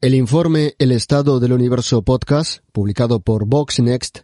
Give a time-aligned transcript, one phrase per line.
[0.00, 4.18] El informe El Estado del Universo Podcast, publicado por Vox Next,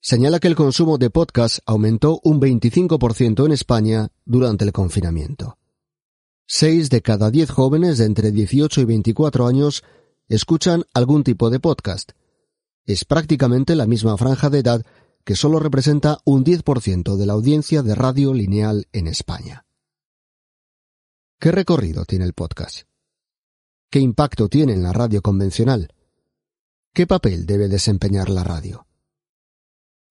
[0.00, 5.58] señala que el consumo de podcast aumentó un 25% en España durante el confinamiento.
[6.46, 9.84] Seis de cada diez jóvenes de entre 18 y 24 años
[10.28, 12.12] escuchan algún tipo de podcast.
[12.86, 14.86] Es prácticamente la misma franja de edad
[15.24, 19.66] que solo representa un 10% de la audiencia de radio lineal en España.
[21.38, 22.88] ¿Qué recorrido tiene el podcast?
[23.90, 25.88] ¿Qué impacto tiene en la radio convencional?
[26.92, 28.86] ¿Qué papel debe desempeñar la radio?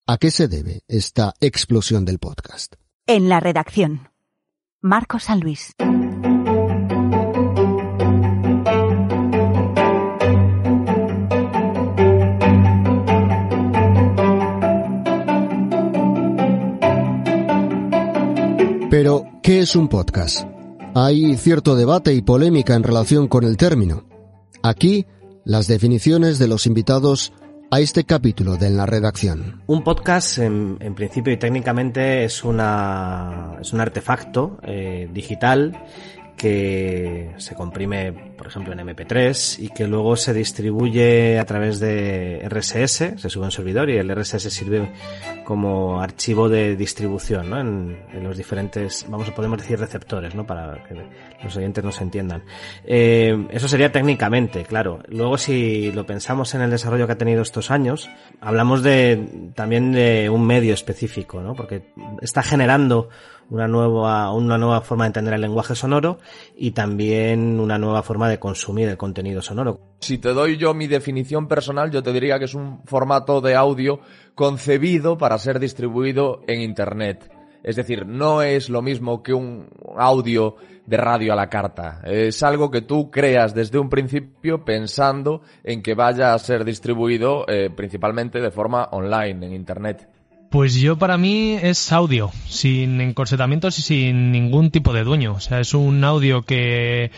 [0.08, 2.74] ¿A qué se debe esta explosión del podcast?
[3.06, 4.10] En la redacción.
[4.82, 5.74] Marco San Luis.
[18.90, 20.57] Pero, ¿qué es un podcast?
[21.00, 24.06] Hay cierto debate y polémica en relación con el término.
[24.64, 25.06] Aquí,
[25.46, 27.34] las definiciones de los invitados
[27.70, 29.62] a este capítulo de En la redacción.
[29.68, 35.78] Un podcast, en, principio y técnicamente, es, una, es un artefacto eh, digital
[36.38, 42.48] que se comprime, por ejemplo, en MP3 y que luego se distribuye a través de
[42.48, 44.94] RSS, se sube a un servidor y el RSS sirve
[45.44, 47.60] como archivo de distribución ¿no?
[47.60, 50.46] en, los diferentes, vamos podemos decir receptores, ¿no?
[50.46, 50.96] para que
[51.44, 52.44] los oyentes nos entiendan.
[52.86, 55.00] Eh, eso sería técnicamente, claro.
[55.08, 58.10] Luego si lo pensamos en el desarrollo que ha tenido estos años,
[58.42, 61.56] hablamos de también de un medio específico, ¿no?
[61.56, 61.82] porque
[62.22, 63.10] está generando
[63.50, 66.20] una nueva, una nueva forma de entender el lenguaje sonoro
[66.56, 69.80] y también una nueva forma de consumir el contenido sonoro.
[70.00, 73.56] Si te doy yo mi definición personal, yo te diría que es un formato de
[73.56, 74.00] audio
[74.36, 77.32] concebido para ser distribuido en Internet.
[77.64, 82.02] Es decir, no es lo mismo que un audio de radio a la carta.
[82.06, 87.46] Es algo que tú creas desde un principio pensando en que vaya a ser distribuido
[87.48, 90.08] eh, principalmente de forma online, en Internet.
[90.50, 95.34] Pues yo para mí es audio, sin encorsetamientos y sin ningún tipo de dueño.
[95.34, 97.12] O sea, es un audio que,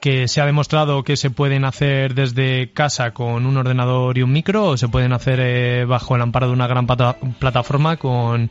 [0.00, 4.32] que se ha demostrado que se pueden hacer desde casa con un ordenador y un
[4.32, 8.50] micro o se pueden hacer eh, bajo el amparo de una gran plataforma con,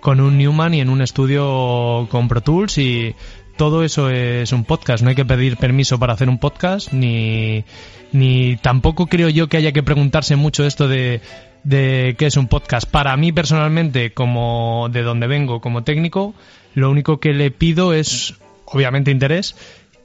[0.00, 3.14] con un Newman y en un estudio con Pro Tools y
[3.56, 5.04] todo eso es un podcast.
[5.04, 7.64] No hay que pedir permiso para hacer un podcast ni,
[8.10, 11.20] ni tampoco creo yo que haya que preguntarse mucho esto de
[11.64, 12.88] de qué es un podcast.
[12.88, 16.34] Para mí personalmente, como de donde vengo como técnico,
[16.74, 18.34] lo único que le pido es,
[18.66, 19.54] obviamente, interés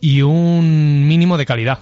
[0.02, 1.80] y un mínimo de calidad.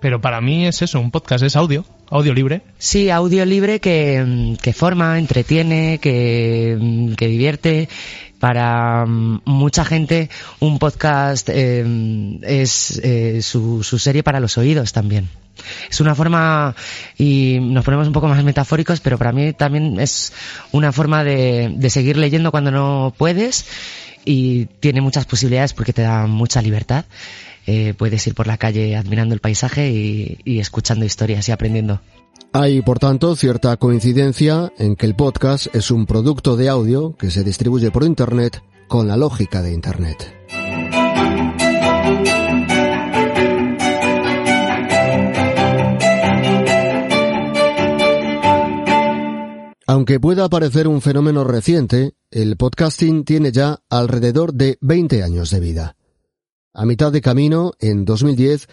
[0.00, 2.60] Pero para mí es eso, un podcast es audio, audio libre.
[2.78, 7.88] Sí, audio libre que, que forma, entretiene, que, que divierte
[8.38, 10.28] para mm, mucha gente
[10.60, 15.30] un podcast eh, es eh, su, su, serie para los oídos también.
[15.90, 16.74] Es una forma,
[17.18, 20.32] y nos ponemos un poco más metafóricos, pero para mí también es
[20.72, 23.66] una forma de, seguir leyendo cuando no puedes
[24.24, 27.04] y tiene muchas posibilidades porque te da mucha libertad.
[27.66, 29.90] Eh, puedes ir por la calle admirando el paisaje
[30.44, 32.00] y escuchando historias y aprendiendo.
[32.56, 37.32] Hay, por tanto, cierta coincidencia en que el podcast es un producto de audio que
[37.32, 40.43] se distribuye por Internet con la lógica de Internet.
[49.86, 55.60] Aunque pueda parecer un fenómeno reciente, el podcasting tiene ya alrededor de 20 años de
[55.60, 55.96] vida.
[56.72, 58.66] A mitad de camino, en 2010,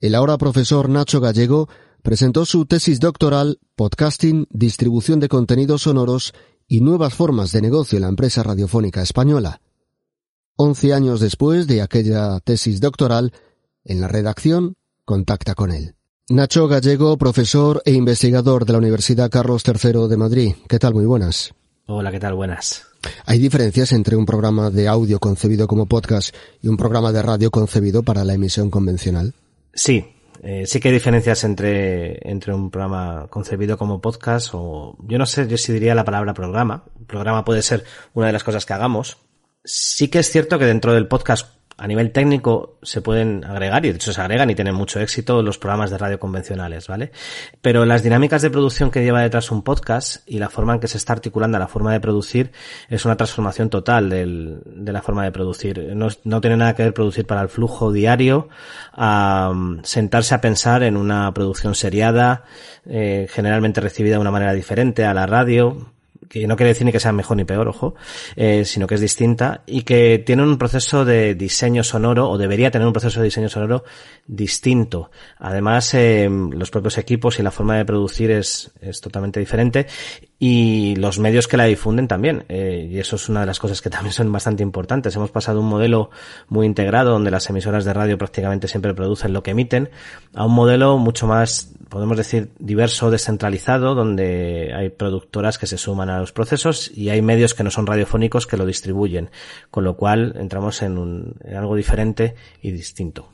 [0.00, 1.68] el ahora profesor Nacho Gallego
[2.02, 6.34] presentó su tesis doctoral Podcasting, distribución de contenidos sonoros
[6.66, 9.60] y nuevas formas de negocio en la empresa radiofónica española.
[10.56, 13.32] Once años después de aquella tesis doctoral,
[13.84, 15.95] en la redacción contacta con él.
[16.28, 20.54] Nacho Gallego, profesor e investigador de la Universidad Carlos III de Madrid.
[20.68, 20.92] ¿Qué tal?
[20.92, 21.54] Muy buenas.
[21.86, 22.34] Hola, ¿qué tal?
[22.34, 22.84] Buenas.
[23.26, 27.52] ¿Hay diferencias entre un programa de audio concebido como podcast y un programa de radio
[27.52, 29.34] concebido para la emisión convencional?
[29.72, 30.04] Sí,
[30.42, 35.26] eh, sí que hay diferencias entre, entre un programa concebido como podcast o yo no
[35.26, 36.82] sé yo si diría la palabra programa.
[37.06, 37.84] programa puede ser
[38.14, 39.18] una de las cosas que hagamos.
[39.64, 43.90] Sí que es cierto que dentro del podcast a nivel técnico se pueden agregar y
[43.90, 47.12] de hecho se agregan y tienen mucho éxito los programas de radio convencionales, ¿vale?
[47.60, 50.88] Pero las dinámicas de producción que lleva detrás un podcast y la forma en que
[50.88, 52.52] se está articulando la forma de producir
[52.88, 55.94] es una transformación total de la forma de producir.
[55.94, 58.48] No, tiene nada que ver producir para el flujo diario
[58.92, 62.44] a um, sentarse a pensar en una producción seriada,
[62.86, 65.92] eh, generalmente recibida de una manera diferente a la radio,
[66.28, 67.94] que no quiere decir ni que sea mejor ni peor, ojo,
[68.36, 72.70] eh, sino que es distinta y que tiene un proceso de diseño sonoro o debería
[72.70, 73.84] tener un proceso de diseño sonoro
[74.26, 75.10] distinto.
[75.38, 79.86] Además, eh, los propios equipos y la forma de producir es, es totalmente diferente
[80.38, 82.44] y los medios que la difunden también.
[82.48, 85.16] Eh, y eso es una de las cosas que también son bastante importantes.
[85.16, 86.10] Hemos pasado un modelo
[86.48, 89.88] muy integrado donde las emisoras de radio prácticamente siempre producen lo que emiten
[90.34, 96.10] a un modelo mucho más, podemos decir, diverso, descentralizado, donde hay productoras que se suman
[96.10, 99.30] a los procesos y hay medios que no son radiofónicos que lo distribuyen.
[99.70, 103.30] Con lo cual entramos en, un, en algo diferente y distinto.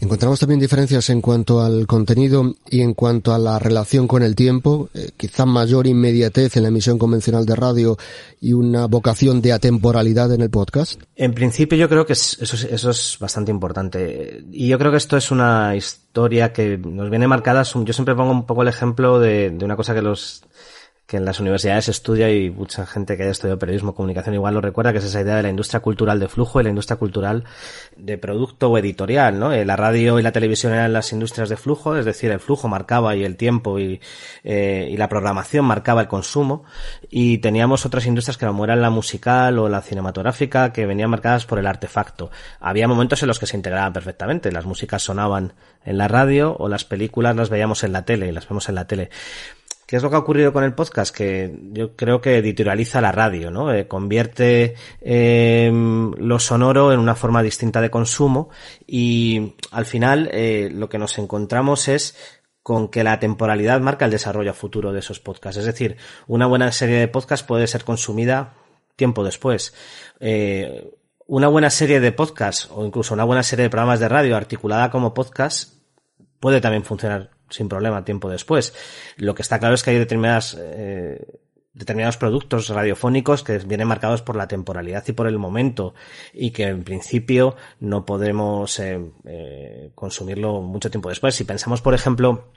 [0.00, 4.34] Encontramos también diferencias en cuanto al contenido y en cuanto a la relación con el
[4.34, 5.86] tiempo, eh, quizá mayor
[6.18, 7.96] inmediatez en la emisión convencional de radio
[8.40, 11.00] y una vocación de atemporalidad en el podcast?
[11.16, 14.44] En principio yo creo que eso, eso es bastante importante.
[14.50, 17.62] Y yo creo que esto es una historia que nos viene marcada.
[17.62, 20.42] Yo siempre pongo un poco el ejemplo de, de una cosa que los
[21.08, 24.60] que en las universidades estudia y mucha gente que haya estudiado periodismo, comunicación igual lo
[24.60, 27.44] recuerda, que es esa idea de la industria cultural de flujo y la industria cultural
[27.96, 29.50] de producto o editorial, ¿no?
[29.50, 32.68] Eh, la radio y la televisión eran las industrias de flujo, es decir, el flujo
[32.68, 34.02] marcaba y el tiempo y,
[34.44, 36.64] eh, y la programación marcaba el consumo
[37.08, 41.46] y teníamos otras industrias que como eran la musical o la cinematográfica que venían marcadas
[41.46, 42.30] por el artefacto.
[42.60, 45.54] Había momentos en los que se integraban perfectamente, las músicas sonaban
[45.86, 48.74] en la radio o las películas las veíamos en la tele y las vemos en
[48.74, 49.08] la tele.
[49.88, 51.16] ¿Qué es lo que ha ocurrido con el podcast?
[51.16, 53.72] Que yo creo que editorializa la radio, ¿no?
[53.72, 58.50] Eh, convierte eh, lo sonoro en una forma distinta de consumo
[58.86, 62.18] y al final eh, lo que nos encontramos es
[62.62, 65.60] con que la temporalidad marca el desarrollo futuro de esos podcasts.
[65.60, 65.96] Es decir,
[66.26, 68.56] una buena serie de podcasts puede ser consumida
[68.94, 69.72] tiempo después.
[70.20, 70.92] Eh,
[71.26, 74.90] una buena serie de podcasts o incluso una buena serie de programas de radio articulada
[74.90, 75.78] como podcast
[76.40, 78.74] puede también funcionar sin problema tiempo después.
[79.16, 81.40] Lo que está claro es que hay determinadas eh,
[81.78, 85.94] determinados productos radiofónicos que vienen marcados por la temporalidad y por el momento
[86.32, 91.36] y que en principio no podemos eh, eh, consumirlo mucho tiempo después.
[91.36, 92.50] Si pensamos, por ejemplo,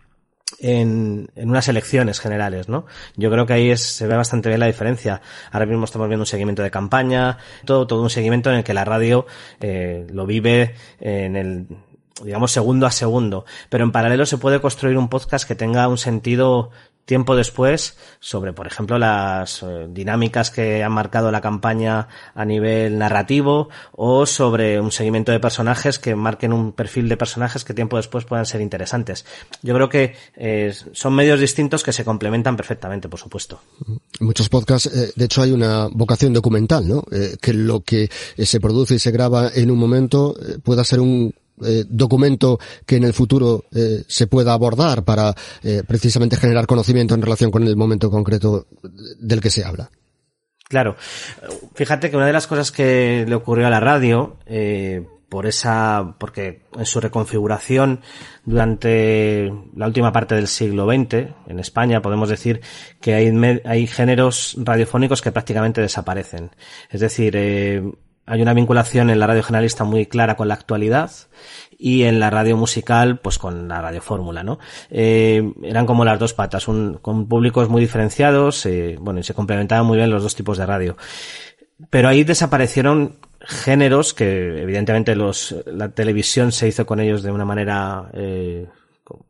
[0.59, 2.85] en, en, unas elecciones generales, ¿no?
[3.15, 5.21] Yo creo que ahí es, se ve bastante bien la diferencia.
[5.51, 8.73] Ahora mismo estamos viendo un seguimiento de campaña, todo, todo un seguimiento en el que
[8.73, 9.27] la radio
[9.59, 11.67] eh, lo vive en el
[12.23, 13.45] digamos, segundo a segundo.
[13.69, 16.71] Pero en paralelo se puede construir un podcast que tenga un sentido
[17.05, 22.97] tiempo después sobre, por ejemplo, las eh, dinámicas que han marcado la campaña a nivel
[22.97, 27.97] narrativo o sobre un seguimiento de personajes que marquen un perfil de personajes que tiempo
[27.97, 29.25] después puedan ser interesantes.
[29.61, 33.59] Yo creo que eh, son medios distintos que se complementan perfectamente, por supuesto.
[34.19, 37.03] Muchos podcasts, eh, de hecho, hay una vocación documental, ¿no?
[37.41, 41.33] que lo que se produce y se graba en un momento pueda ser un
[41.63, 47.13] eh, documento que en el futuro eh, se pueda abordar para eh, precisamente generar conocimiento
[47.13, 48.67] en relación con el momento concreto
[49.19, 49.89] del que se habla.
[50.67, 50.95] Claro.
[51.75, 54.37] Fíjate que una de las cosas que le ocurrió a la radio,
[55.27, 57.99] por esa, porque en su reconfiguración
[58.45, 62.61] durante la última parte del siglo XX, en España podemos decir
[63.01, 66.51] que hay, hay géneros radiofónicos que prácticamente desaparecen.
[66.89, 67.35] Es decir,
[68.25, 71.11] hay una vinculación en la radio generalista muy clara con la actualidad
[71.77, 74.59] y en la radio musical pues con la radio fórmula, ¿no?
[74.89, 79.33] Eh, eran como las dos patas, un, con públicos muy diferenciados, eh, bueno, y se
[79.33, 80.97] complementaban muy bien los dos tipos de radio.
[81.89, 87.45] Pero ahí desaparecieron géneros que evidentemente los, la televisión se hizo con ellos de una
[87.45, 88.67] manera eh,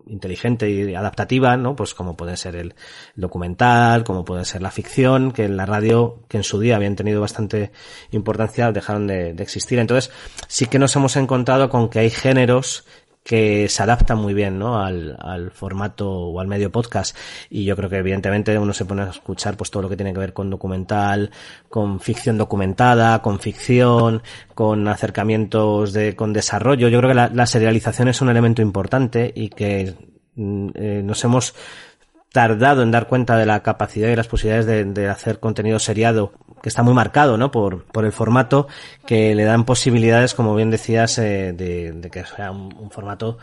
[0.07, 1.75] inteligente y adaptativa, ¿no?
[1.75, 2.75] Pues como puede ser el
[3.15, 6.95] documental, como puede ser la ficción, que en la radio, que en su día habían
[6.95, 7.71] tenido bastante
[8.11, 9.79] importancia, dejaron de, de existir.
[9.79, 10.11] Entonces,
[10.47, 12.85] sí que nos hemos encontrado con que hay géneros
[13.23, 14.83] que se adapta muy bien ¿no?
[14.83, 17.15] al, al, formato o al medio podcast
[17.49, 20.13] y yo creo que evidentemente uno se pone a escuchar pues todo lo que tiene
[20.13, 21.29] que ver con documental,
[21.69, 24.23] con ficción documentada, con ficción,
[24.55, 26.87] con acercamientos de, con desarrollo.
[26.87, 29.93] Yo creo que la, la serialización es un elemento importante y que
[30.35, 31.53] mm, eh, nos hemos
[32.31, 36.69] tardado en dar cuenta de la capacidad y las posibilidades de, hacer contenido seriado, que
[36.69, 37.51] está muy marcado, ¿no?
[37.51, 38.67] Por, por el formato,
[39.05, 43.37] que le dan posibilidades, como bien decías, eh, de, que sea un, un, formato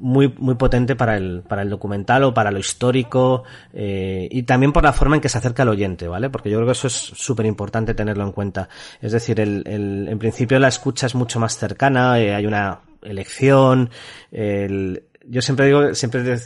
[0.00, 4.72] muy, muy potente para el, para el documental o para lo histórico eh, y también
[4.72, 6.30] por la forma en que se acerca al oyente, ¿vale?
[6.30, 8.68] Porque yo creo que eso es súper importante tenerlo en cuenta.
[9.00, 12.80] Es decir, el, el, en principio la escucha es mucho más cercana, eh, hay una
[13.02, 13.90] elección,
[14.32, 16.36] el, yo siempre digo, siempre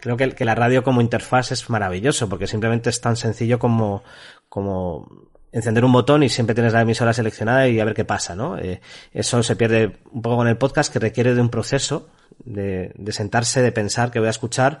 [0.00, 4.02] creo que, que la radio como interfaz es maravilloso porque simplemente es tan sencillo como,
[4.48, 5.08] como
[5.52, 8.58] encender un botón y siempre tienes la emisora seleccionada y a ver qué pasa, ¿no?
[8.58, 8.80] Eh,
[9.12, 12.08] eso se pierde un poco con el podcast que requiere de un proceso
[12.44, 14.78] de, de sentarse, de pensar que voy a escuchar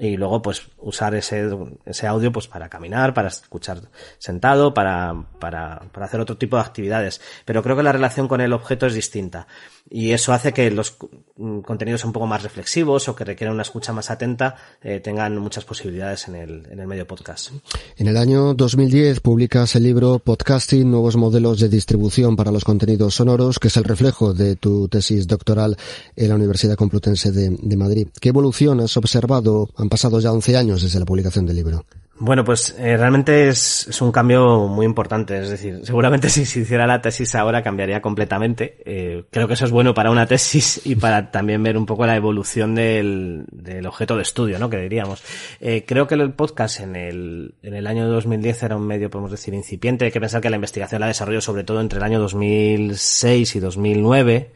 [0.00, 1.46] y luego pues usar ese,
[1.84, 3.82] ese audio pues para caminar, para escuchar
[4.18, 7.20] sentado, para, para, para hacer otro tipo de actividades.
[7.44, 9.46] Pero creo que la relación con el objeto es distinta
[9.90, 10.96] y eso hace que los
[11.36, 15.36] mm, contenidos un poco más reflexivos o que requieran una escucha más atenta eh, tengan
[15.38, 17.50] muchas posibilidades en el, en el medio podcast.
[17.98, 23.16] En el año 2010 publicas el libro Podcasting, nuevos modelos de distribución para los contenidos
[23.16, 25.76] sonoros, que es el reflejo de tu tesis doctoral
[26.16, 28.08] en la Universidad Complutense de, de Madrid.
[28.18, 29.68] ¿Qué evolución has observado?
[29.90, 31.84] Pasado ya 11 años desde la publicación del libro.
[32.22, 35.40] Bueno, pues eh, realmente es, es, un cambio muy importante.
[35.40, 38.76] Es decir, seguramente si se hiciera la tesis ahora cambiaría completamente.
[38.84, 42.04] Eh, creo que eso es bueno para una tesis y para también ver un poco
[42.04, 44.68] la evolución del, del objeto de estudio, ¿no?
[44.68, 45.22] Que diríamos.
[45.60, 49.30] Eh, creo que el podcast en el, en el año 2010 era un medio, podemos
[49.30, 50.04] decir, incipiente.
[50.04, 53.60] Hay que pensar que la investigación la desarrolló sobre todo entre el año 2006 y
[53.60, 54.52] 2009.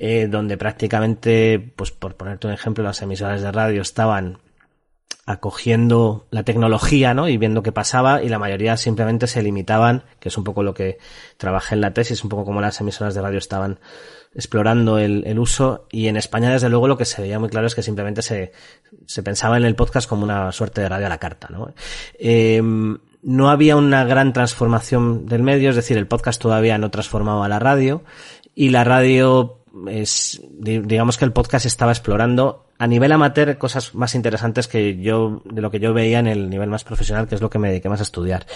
[0.00, 4.38] Eh, donde prácticamente, pues por ponerte un ejemplo, las emisoras de radio estaban
[5.28, 7.28] acogiendo la tecnología, ¿no?
[7.28, 10.72] Y viendo qué pasaba y la mayoría simplemente se limitaban, que es un poco lo
[10.72, 10.96] que
[11.36, 13.78] trabajé en la tesis, un poco como las emisoras de radio estaban
[14.34, 17.74] explorando el, uso y en España desde luego lo que se veía muy claro es
[17.74, 18.52] que simplemente se,
[19.22, 21.74] pensaba en el podcast como una suerte de radio a la carta, ¿no?
[22.18, 22.62] Eh,
[23.22, 27.58] no había una gran transformación del medio, es decir, el podcast todavía no transformaba la
[27.58, 28.02] radio
[28.54, 29.58] y la radio
[29.88, 35.42] es, digamos que el podcast estaba explorando a nivel amateur cosas más interesantes que yo,
[35.44, 37.68] de lo que yo veía en el nivel más profesional, que es lo que me
[37.68, 38.46] dediqué más a estudiar.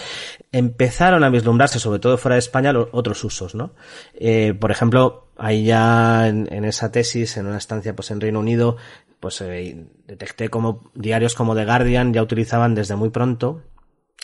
[0.52, 3.72] Empezaron a vislumbrarse, sobre todo fuera de España, otros usos, ¿no?
[4.14, 8.76] Eh, por ejemplo, ahí ya en, esa tesis, en una estancia pues en Reino Unido,
[9.18, 13.62] pues eh, detecté como diarios como The Guardian ya utilizaban desde muy pronto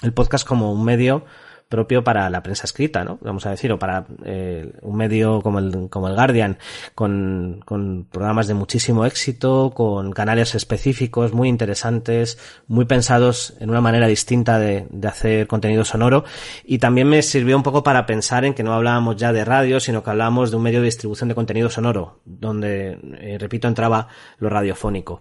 [0.02, 1.24] el podcast como un medio
[1.68, 3.18] propio para la prensa escrita, ¿no?
[3.20, 6.58] Vamos a decir, o para eh, un medio como el, como el Guardian,
[6.94, 13.80] con, con programas de muchísimo éxito, con canales específicos muy interesantes, muy pensados en una
[13.80, 16.24] manera distinta de, de hacer contenido sonoro.
[16.64, 19.78] Y también me sirvió un poco para pensar en que no hablábamos ya de radio,
[19.80, 24.08] sino que hablábamos de un medio de distribución de contenido sonoro, donde, eh, repito, entraba
[24.38, 25.20] lo radiofónico.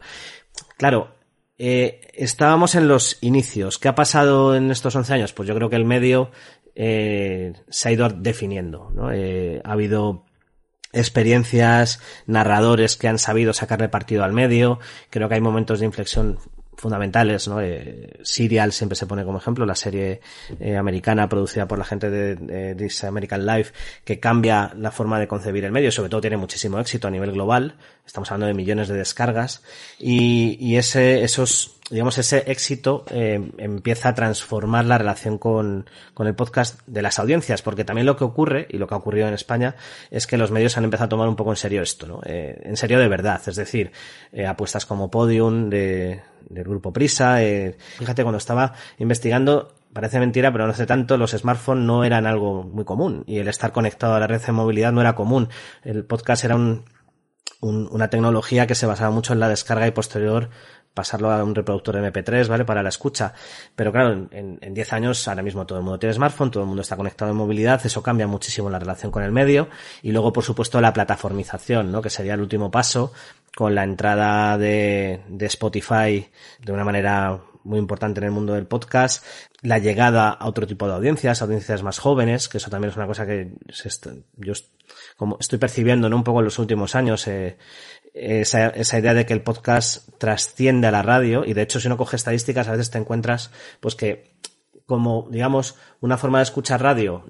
[0.77, 1.16] Claro,
[1.57, 3.79] eh, estábamos en los inicios.
[3.79, 5.33] ¿Qué ha pasado en estos 11 años?
[5.33, 6.31] Pues yo creo que el medio
[6.75, 8.91] eh, se ha ido definiendo.
[8.93, 9.11] ¿no?
[9.11, 10.25] Eh, ha habido
[10.93, 14.79] experiencias, narradores que han sabido sacarle partido al medio.
[15.09, 16.39] Creo que hay momentos de inflexión
[16.77, 17.59] fundamentales, ¿no?
[17.59, 20.21] Eh, Serial siempre se pone como ejemplo, la serie
[20.59, 23.73] eh, americana producida por la gente de, de, This American Life,
[24.05, 27.31] que cambia la forma de concebir el medio, sobre todo tiene muchísimo éxito a nivel
[27.31, 29.63] global, estamos hablando de millones de descargas,
[29.99, 36.27] y, y ese, esos, digamos, ese éxito eh, empieza a transformar la relación con, con
[36.27, 39.27] el podcast de las audiencias, porque también lo que ocurre, y lo que ha ocurrido
[39.27, 39.75] en España,
[40.11, 42.19] es que los medios han empezado a tomar un poco en serio esto, ¿no?
[42.25, 43.91] Eh, en serio de verdad, es decir,
[44.33, 50.51] eh, apuestas como Podium de, del grupo Prisa, eh, fíjate, cuando estaba investigando, parece mentira,
[50.51, 54.15] pero no hace tanto, los smartphones no eran algo muy común, y el estar conectado
[54.15, 55.47] a la red de movilidad no era común.
[55.83, 56.83] El podcast era un,
[57.61, 60.49] un, una tecnología que se basaba mucho en la descarga y posterior
[60.97, 62.65] pasarlo a un reproductor MP3, ¿vale?
[62.65, 63.33] Para la escucha.
[63.75, 66.81] Pero claro, en 10 años ahora mismo todo el mundo tiene smartphone, todo el mundo
[66.81, 69.69] está conectado en movilidad, eso cambia muchísimo la relación con el medio.
[70.01, 72.01] Y luego, por supuesto, la plataformización, ¿no?
[72.01, 73.13] Que sería el último paso
[73.55, 76.27] con la entrada de, de Spotify
[76.59, 79.23] de una manera muy importante en el mundo del podcast,
[79.61, 83.07] la llegada a otro tipo de audiencias, audiencias más jóvenes, que eso también es una
[83.07, 83.51] cosa que
[84.37, 84.53] yo
[85.17, 86.15] como estoy percibiendo ¿no?
[86.15, 87.57] un poco en los últimos años, eh,
[88.19, 91.87] esa, esa idea de que el podcast trasciende a la radio y de hecho si
[91.87, 94.35] uno coge estadísticas a veces te encuentras pues que
[94.85, 97.25] como digamos una forma de escuchar radio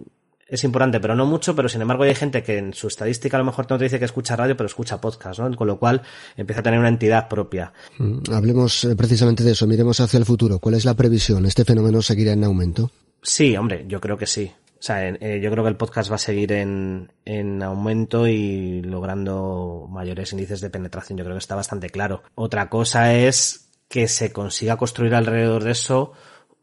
[0.50, 3.40] es importante, pero no mucho, pero sin embargo hay gente que en su estadística a
[3.40, 5.54] lo mejor no te dice que escucha radio, pero escucha podcast, ¿no?
[5.56, 6.02] Con lo cual
[6.38, 7.74] empieza a tener una entidad propia.
[7.98, 10.60] Mm, hablemos eh, precisamente de eso, miremos hacia el futuro.
[10.60, 11.46] ¿Cuál es la previsión?
[11.46, 12.92] ¿Este fenómeno seguirá en aumento?
[13.22, 14.52] Sí, hombre, yo creo que sí.
[14.80, 18.82] O sea, eh, yo creo que el podcast va a seguir en, en aumento y
[18.82, 21.18] logrando mayores índices de penetración.
[21.18, 22.22] Yo creo que está bastante claro.
[22.36, 26.14] Otra cosa es que se consiga construir alrededor de eso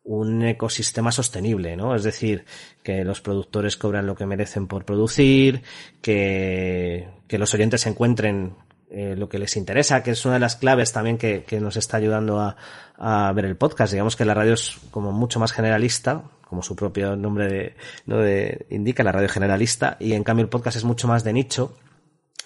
[0.04, 1.94] un ecosistema sostenible, ¿no?
[1.94, 2.44] Es decir,
[2.82, 5.62] que los productores cobran lo que merecen por producir,
[6.02, 8.54] que, que los oyentes encuentren
[8.90, 11.76] eh, lo que les interesa, que es una de las claves también que, que nos
[11.76, 12.56] está ayudando a,
[12.96, 13.92] a, ver el podcast.
[13.92, 18.18] Digamos que la radio es como mucho más generalista, como su propio nombre de, ¿no?
[18.18, 21.76] de, indica, la radio generalista, y en cambio el podcast es mucho más de nicho.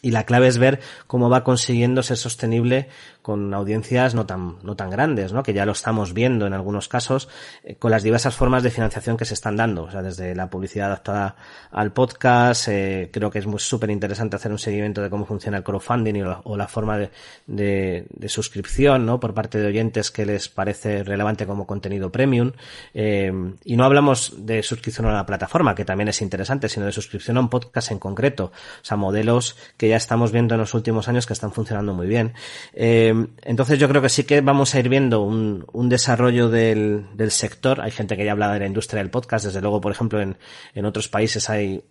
[0.01, 0.79] Y la clave es ver
[1.09, 2.89] cómo va consiguiendo ser sostenible
[3.29, 5.43] con audiencias no tan, no tan grandes, ¿no?
[5.43, 7.29] que ya lo estamos viendo en algunos casos,
[7.63, 9.83] eh, con las diversas formas de financiación que se están dando.
[9.83, 11.37] O sea, desde la publicidad adaptada
[11.71, 15.59] al podcast, eh, creo que es muy súper interesante hacer un seguimiento de cómo funciona
[15.59, 17.11] el crowdfunding y la, o la forma de,
[17.47, 19.21] de, de, suscripción ¿no?
[19.21, 22.53] por parte de oyentes que les parece relevante como contenido premium.
[22.95, 23.31] Eh,
[23.63, 27.37] y no hablamos de suscripción a la plataforma, que también es interesante, sino de suscripción
[27.37, 28.45] a un podcast en concreto.
[28.45, 32.07] O sea, modelos que ya estamos viendo en los últimos años que están funcionando muy
[32.07, 32.33] bien.
[32.73, 37.07] Eh, entonces yo creo que sí que vamos a ir viendo un, un desarrollo del,
[37.15, 37.81] del, sector.
[37.81, 39.47] Hay gente que ya habla de la industria del podcast.
[39.47, 40.37] Desde luego, por ejemplo, en,
[40.75, 41.85] en otros países hay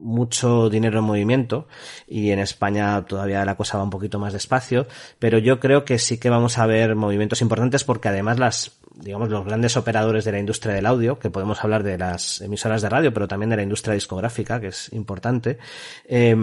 [0.00, 1.66] mucho dinero en movimiento
[2.06, 4.86] y en España todavía la cosa va un poquito más despacio,
[5.18, 9.28] pero yo creo que sí que vamos a ver movimientos importantes porque además las digamos
[9.28, 12.88] los grandes operadores de la industria del audio, que podemos hablar de las emisoras de
[12.88, 15.58] radio, pero también de la industria discográfica, que es importante,
[16.06, 16.34] eh,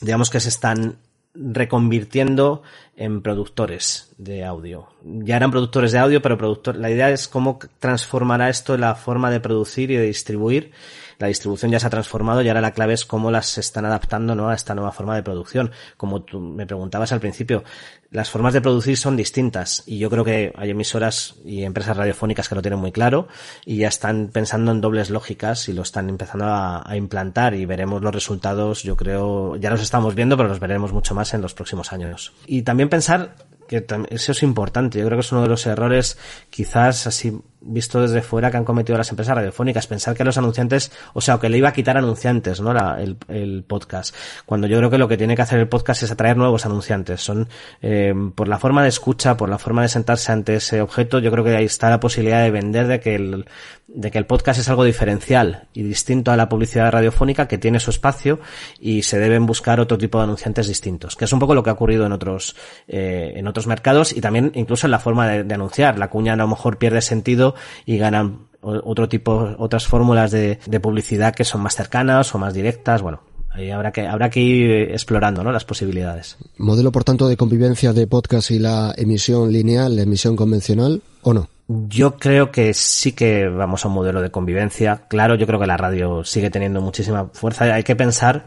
[0.00, 0.96] digamos que se están
[1.34, 2.62] reconvirtiendo
[2.96, 4.88] en productores de audio.
[5.02, 9.30] Ya eran productores de audio, pero productor, la idea es cómo transformará esto la forma
[9.30, 10.72] de producir y de distribuir.
[11.18, 14.34] La distribución ya se ha transformado y ahora la clave es cómo las están adaptando
[14.34, 14.48] ¿no?
[14.48, 15.72] a esta nueva forma de producción.
[15.96, 17.64] Como tú me preguntabas al principio,
[18.10, 22.48] las formas de producir son distintas y yo creo que hay emisoras y empresas radiofónicas
[22.48, 23.28] que lo tienen muy claro
[23.64, 27.66] y ya están pensando en dobles lógicas y lo están empezando a, a implantar y
[27.66, 31.42] veremos los resultados, yo creo, ya los estamos viendo, pero los veremos mucho más en
[31.42, 32.32] los próximos años.
[32.46, 33.34] Y también pensar
[33.68, 34.98] que eso es importante.
[34.98, 36.18] Yo creo que es uno de los errores,
[36.50, 39.86] quizás así visto desde fuera, que han cometido las empresas radiofónicas.
[39.86, 42.72] Pensar que los anunciantes, o sea, que le iba a quitar anunciantes, ¿no?
[42.72, 44.14] La, el, el, podcast.
[44.46, 47.20] Cuando yo creo que lo que tiene que hacer el podcast es atraer nuevos anunciantes.
[47.20, 47.48] Son,
[47.82, 51.30] eh, por la forma de escucha, por la forma de sentarse ante ese objeto, yo
[51.30, 53.46] creo que ahí está la posibilidad de vender de que el,
[53.88, 57.80] de que el podcast es algo diferencial y distinto a la publicidad radiofónica que tiene
[57.80, 58.38] su espacio
[58.78, 61.70] y se deben buscar otro tipo de anunciantes distintos, que es un poco lo que
[61.70, 62.54] ha ocurrido en otros,
[62.86, 65.98] eh, en otros mercados y también incluso en la forma de, de anunciar.
[65.98, 67.47] La cuña a lo mejor pierde sentido
[67.86, 72.54] y ganan otro tipo, otras fórmulas de, de, publicidad que son más cercanas o más
[72.54, 73.20] directas, bueno.
[73.50, 75.50] Ahí habrá que, habrá que ir explorando, ¿no?
[75.50, 76.36] Las posibilidades.
[76.58, 81.32] Modelo, por tanto, de convivencia de podcast y la emisión lineal, la emisión convencional, ¿o
[81.32, 81.48] no?
[81.66, 85.02] Yo creo que sí que vamos a un modelo de convivencia.
[85.08, 87.64] Claro, yo creo que la radio sigue teniendo muchísima fuerza.
[87.64, 88.46] Hay que pensar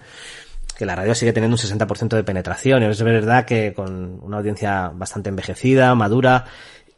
[0.77, 2.81] que la radio sigue teniendo un 60% de penetración.
[2.81, 6.45] Es verdad que con una audiencia bastante envejecida, madura,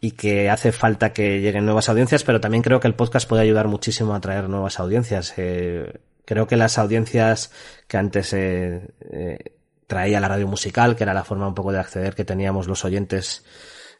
[0.04, 3.44] y que hace falta que lleguen nuevas audiencias, pero también creo que el podcast puede
[3.44, 5.34] ayudar muchísimo a traer nuevas audiencias.
[5.38, 5.94] Eh,
[6.26, 7.52] creo que las audiencias
[7.88, 9.54] que antes eh, eh,
[9.88, 12.84] traía la radio musical, que era la forma un poco de acceder que teníamos los
[12.84, 13.46] oyentes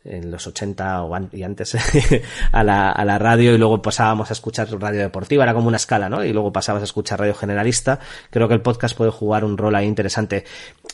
[0.06, 1.76] en los 80 o y antes
[2.52, 5.78] a, la, a la radio y luego pasábamos a escuchar radio deportiva, era como una
[5.78, 6.24] escala, ¿no?
[6.24, 8.00] Y luego pasabas a escuchar radio generalista.
[8.30, 10.44] Creo que el podcast puede jugar un rol ahí interesante.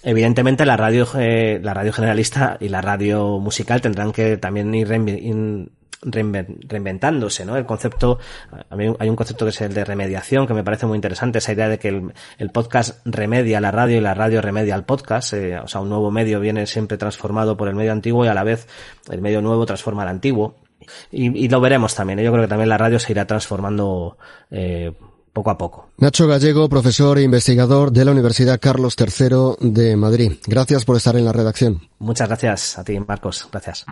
[0.03, 4.87] Evidentemente la radio, eh, la radio generalista y la radio musical tendrán que también ir
[6.01, 7.57] reinventándose, ¿no?
[7.57, 8.19] El concepto,
[8.69, 11.39] a mí hay un concepto que es el de remediación que me parece muy interesante,
[11.39, 14.85] esa idea de que el, el podcast remedia la radio y la radio remedia al
[14.85, 18.27] podcast, eh, o sea, un nuevo medio viene siempre transformado por el medio antiguo y
[18.27, 18.67] a la vez
[19.09, 20.55] el medio nuevo transforma al antiguo.
[21.11, 22.23] Y, y lo veremos también, ¿eh?
[22.23, 24.17] yo creo que también la radio se irá transformando
[24.49, 24.93] eh,
[25.33, 25.89] poco a poco.
[25.97, 30.33] Nacho Gallego, profesor e investigador de la Universidad Carlos III de Madrid.
[30.47, 31.81] Gracias por estar en la redacción.
[31.99, 33.47] Muchas gracias a ti, Marcos.
[33.51, 33.85] Gracias.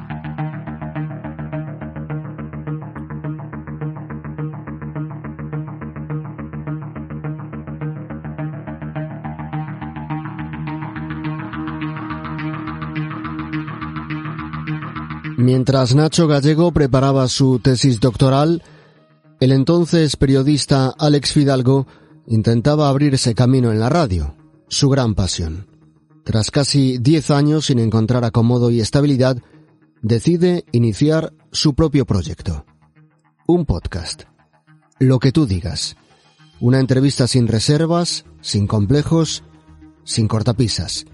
[15.48, 18.64] Mientras Nacho Gallego preparaba su tesis doctoral,
[19.40, 21.88] el entonces periodista Alex Fidalgo
[22.26, 24.36] intentaba abrirse camino en la radio,
[24.68, 25.66] su gran pasión.
[26.26, 29.38] Tras casi diez años sin encontrar acomodo y estabilidad,
[30.02, 32.66] decide iniciar su propio proyecto.
[33.48, 34.24] Un podcast.
[35.00, 35.96] Lo que tú digas.
[36.60, 39.46] Una entrevista sin reservas, sin complejos,
[40.04, 41.06] sin cortapisas.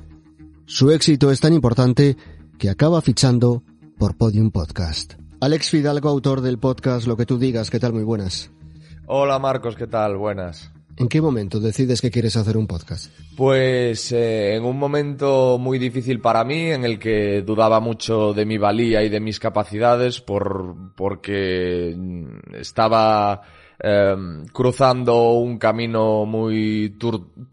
[0.66, 2.18] Su éxito es tan importante
[2.58, 3.62] que acaba fichando
[4.04, 5.14] por Podium Podcast.
[5.40, 7.94] Alex Fidalgo, autor del podcast Lo que tú digas, ¿qué tal?
[7.94, 8.52] Muy buenas.
[9.06, 10.18] Hola Marcos, ¿qué tal?
[10.18, 10.74] Buenas.
[10.98, 13.14] ¿En qué momento decides que quieres hacer un podcast?
[13.38, 18.46] Pues eh, en un momento muy difícil para mí, en el que dudaba mucho de
[18.46, 21.96] mi valía y de mis capacidades, por, porque
[22.60, 23.42] estaba
[23.80, 26.98] em, cruzando un camino muy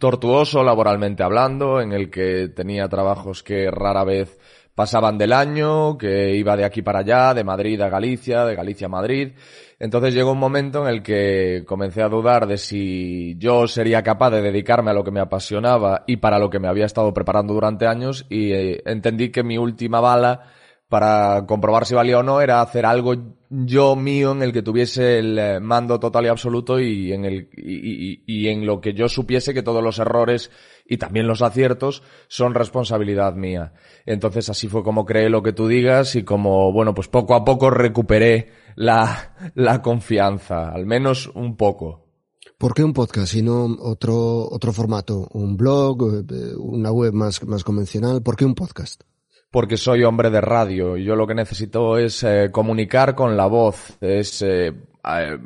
[0.00, 4.36] tortuoso laboralmente hablando, en el que tenía trabajos que rara vez
[4.74, 8.86] pasaban del año, que iba de aquí para allá, de Madrid a Galicia, de Galicia
[8.86, 9.32] a Madrid.
[9.78, 14.30] Entonces llegó un momento en el que comencé a dudar de si yo sería capaz
[14.30, 17.54] de dedicarme a lo que me apasionaba y para lo que me había estado preparando
[17.54, 20.42] durante años y eh, entendí que mi última bala
[20.90, 23.14] para comprobar si valía o no era hacer algo
[23.48, 27.48] yo mío en el que tuviese el eh, mando total y absoluto y en el
[27.56, 30.50] y, y, en lo que yo supiese que todos los errores
[30.84, 33.72] y también los aciertos son responsabilidad mía.
[34.04, 37.44] Entonces así fue como creé lo que tú digas y como bueno pues poco a
[37.44, 42.08] poco recuperé la, la confianza, al menos un poco.
[42.58, 47.44] ¿Por qué un podcast y no otro otro formato, un blog, eh, una web más
[47.46, 48.22] más convencional?
[48.24, 49.02] ¿Por qué un podcast?
[49.50, 50.96] Porque soy hombre de radio.
[50.96, 53.96] Yo lo que necesito es eh, comunicar con la voz.
[54.00, 54.72] Es eh,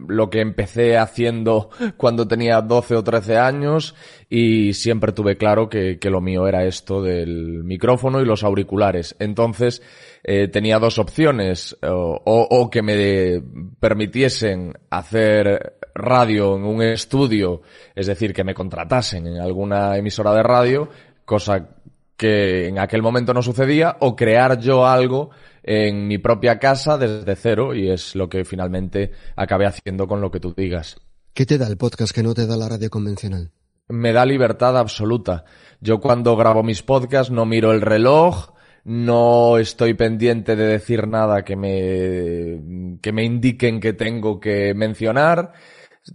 [0.09, 3.95] lo que empecé haciendo cuando tenía 12 o 13 años
[4.29, 9.17] y siempre tuve claro que, que lo mío era esto del micrófono y los auriculares.
[9.19, 9.81] Entonces
[10.23, 13.43] eh, tenía dos opciones o, o que me
[13.81, 17.62] permitiesen hacer radio en un estudio,
[17.95, 20.88] es decir, que me contratasen en alguna emisora de radio,
[21.25, 21.69] cosa
[22.16, 25.31] que en aquel momento no sucedía, o crear yo algo
[25.62, 30.31] en mi propia casa desde cero, y es lo que finalmente acabé haciendo con lo
[30.31, 30.96] que tú digas.
[31.33, 33.50] ¿Qué te da el podcast que no te da la radio convencional?
[33.88, 35.44] Me da libertad absoluta.
[35.81, 41.42] Yo cuando grabo mis podcasts no miro el reloj, no estoy pendiente de decir nada
[41.42, 45.53] que me, que me indiquen que tengo que mencionar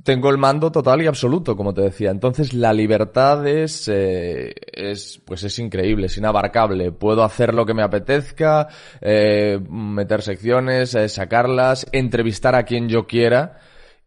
[0.03, 2.11] tengo el mando total y absoluto, como te decía.
[2.11, 6.91] Entonces la libertad es, eh, es, pues es increíble, es inabarcable.
[6.91, 8.67] Puedo hacer lo que me apetezca,
[9.01, 13.59] eh, meter secciones, eh, sacarlas, entrevistar a quien yo quiera.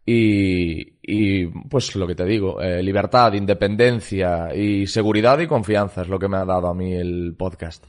[0.05, 6.09] Y, y pues lo que te digo, eh, libertad, independencia y seguridad y confianza es
[6.09, 7.85] lo que me ha dado a mí el podcast.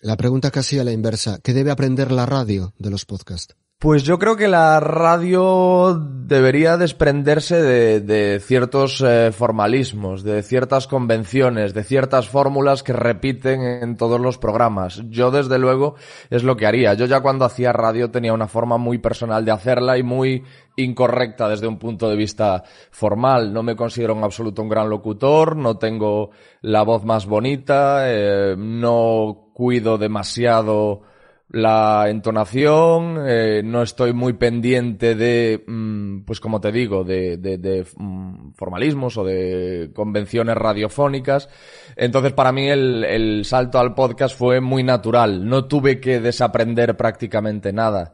[0.00, 3.56] La pregunta casi a la inversa, ¿qué debe aprender la radio de los podcasts?
[3.78, 11.74] Pues yo creo que la radio debería desprenderse de, ciertos eh, formalismos, de ciertas convenciones,
[11.74, 15.02] de ciertas fórmulas que repiten en todos los programas.
[15.10, 15.96] Yo desde luego
[16.30, 16.94] es lo que haría.
[16.94, 20.42] Yo ya cuando hacía radio tenía una forma muy personal de hacerla y muy
[20.76, 23.52] incorrecta desde un punto de vista formal.
[23.52, 26.30] No me considero en absoluto un gran locutor, no tengo
[26.62, 31.02] la voz más bonita, eh, no cuido demasiado
[31.48, 37.86] la entonación, eh, no estoy muy pendiente de, mm, pues como te digo, de, de,
[37.96, 41.48] mm, formalismos o de convenciones radiofónicas.
[41.94, 46.96] Entonces para mí el, el, salto al podcast fue muy natural, no tuve que desaprender
[46.96, 48.12] prácticamente nada.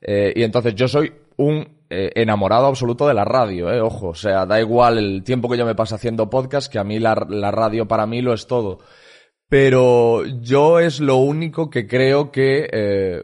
[0.00, 4.14] Eh, y entonces yo soy un eh, enamorado absoluto de la radio, eh, ojo, o
[4.14, 7.26] sea, da igual el tiempo que yo me pase haciendo podcast, que a mí la,
[7.28, 8.80] la radio para mí lo es todo
[9.52, 13.22] pero yo es lo único que creo que eh,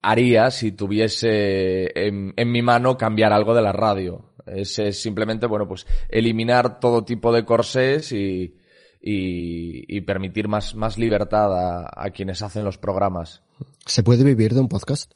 [0.00, 4.34] haría si tuviese en, mi mano cambiar algo de la radio.
[4.46, 8.54] Es, simplemente, bueno, pues eliminar todo tipo de corsés y,
[9.02, 13.42] y, permitir más, más libertad a, a quienes hacen los programas.
[13.84, 15.10] ¿Se puede vivir de un podcast?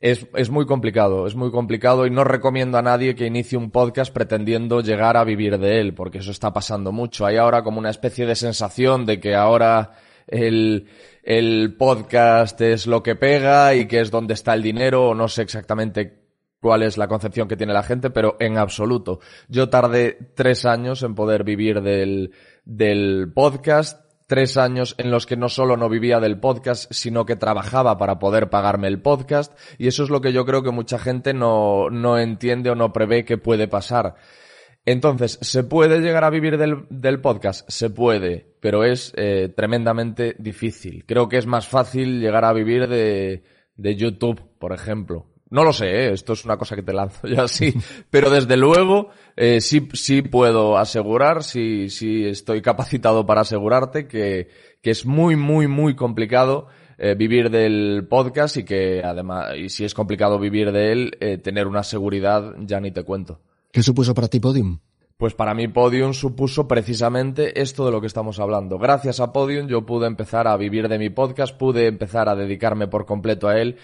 [0.00, 3.72] Es, es, muy complicado, es muy complicado y no recomiendo a nadie que inicie un
[3.72, 7.26] podcast pretendiendo llegar a vivir de él, porque eso está pasando mucho.
[7.26, 9.94] Hay ahora como una especie de sensación de que ahora
[10.28, 10.86] el,
[11.24, 15.26] el podcast es lo que pega y que es donde está el dinero, o no
[15.26, 16.28] sé exactamente
[16.60, 19.20] cuál es la concepción que tiene la gente, pero en absoluto.
[19.48, 22.32] Yo tardé tres años en poder vivir del,
[22.64, 27.34] del podcast tres años en los que no solo no vivía del podcast, sino que
[27.34, 29.58] trabajaba para poder pagarme el podcast.
[29.78, 32.92] Y eso es lo que yo creo que mucha gente no, no entiende o no
[32.92, 34.16] prevé que puede pasar.
[34.84, 37.68] Entonces, ¿se puede llegar a vivir del, del podcast?
[37.70, 41.04] Se puede, pero es eh, tremendamente difícil.
[41.06, 43.44] Creo que es más fácil llegar a vivir de,
[43.76, 45.26] de YouTube, por ejemplo.
[45.50, 46.12] No lo sé, ¿eh?
[46.12, 47.72] esto es una cosa que te lanzo ya así,
[48.10, 54.48] pero desde luego eh, sí, sí puedo asegurar, sí, sí estoy capacitado para asegurarte que,
[54.82, 59.84] que es muy, muy, muy complicado eh, vivir del podcast y que además, y si
[59.84, 63.40] es complicado vivir de él, eh, tener una seguridad ya ni te cuento.
[63.70, 64.80] ¿Qué supuso para ti Podium?
[65.16, 68.78] Pues para mí Podium supuso precisamente esto de lo que estamos hablando.
[68.78, 72.88] Gracias a Podium yo pude empezar a vivir de mi podcast, pude empezar a dedicarme
[72.88, 73.78] por completo a él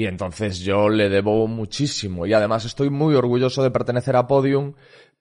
[0.00, 2.24] y entonces yo le debo muchísimo.
[2.24, 4.72] Y además estoy muy orgulloso de pertenecer a Podium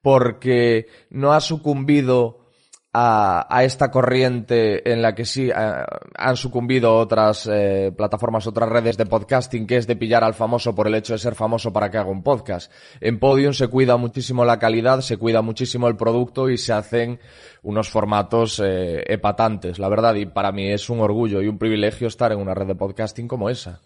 [0.01, 2.47] porque no ha sucumbido
[2.93, 9.05] a, esta corriente en la que sí han sucumbido otras eh, plataformas, otras redes de
[9.05, 11.97] podcasting, que es de pillar al famoso por el hecho de ser famoso para que
[11.97, 12.71] haga un podcast.
[13.01, 17.19] En Podium se cuida muchísimo la calidad, se cuida muchísimo el producto y se hacen
[17.63, 22.07] unos formatos eh, epatantes, la verdad, y para mí es un orgullo y un privilegio
[22.07, 23.81] estar en una red de podcasting como esa.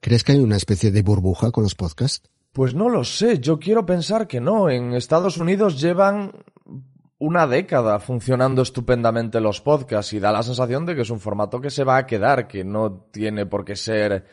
[0.00, 2.28] ¿Crees que hay una especie de burbuja con los podcasts?
[2.52, 4.70] Pues no lo sé, yo quiero pensar que no.
[4.70, 6.32] En Estados Unidos llevan
[7.18, 11.60] una década funcionando estupendamente los podcasts y da la sensación de que es un formato
[11.60, 14.24] que se va a quedar, que no tiene por qué ser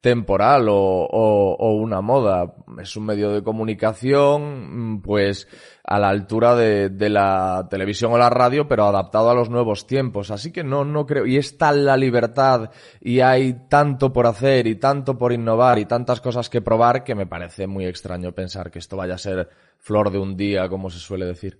[0.00, 2.54] temporal o, o, o, una moda.
[2.80, 5.48] Es un medio de comunicación, pues,
[5.84, 9.86] a la altura de, de, la televisión o la radio, pero adaptado a los nuevos
[9.86, 10.30] tiempos.
[10.30, 11.26] Así que no, no creo.
[11.26, 15.86] Y es tal la libertad y hay tanto por hacer y tanto por innovar y
[15.86, 19.48] tantas cosas que probar que me parece muy extraño pensar que esto vaya a ser
[19.78, 21.58] flor de un día, como se suele decir.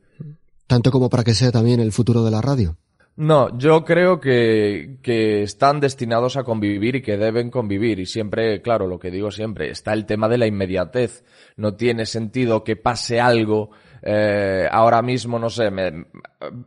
[0.66, 2.76] ¿Tanto como para que sea también el futuro de la radio?
[3.18, 7.98] No, yo creo que, que, están destinados a convivir y que deben convivir.
[7.98, 11.24] Y siempre, claro, lo que digo siempre, está el tema de la inmediatez.
[11.56, 13.70] No tiene sentido que pase algo
[14.02, 16.06] eh, ahora mismo, no sé, me,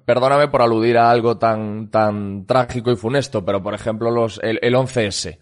[0.04, 4.60] perdóname por aludir a algo tan, tan trágico y funesto, pero por ejemplo los, el,
[4.62, 5.38] el 11S.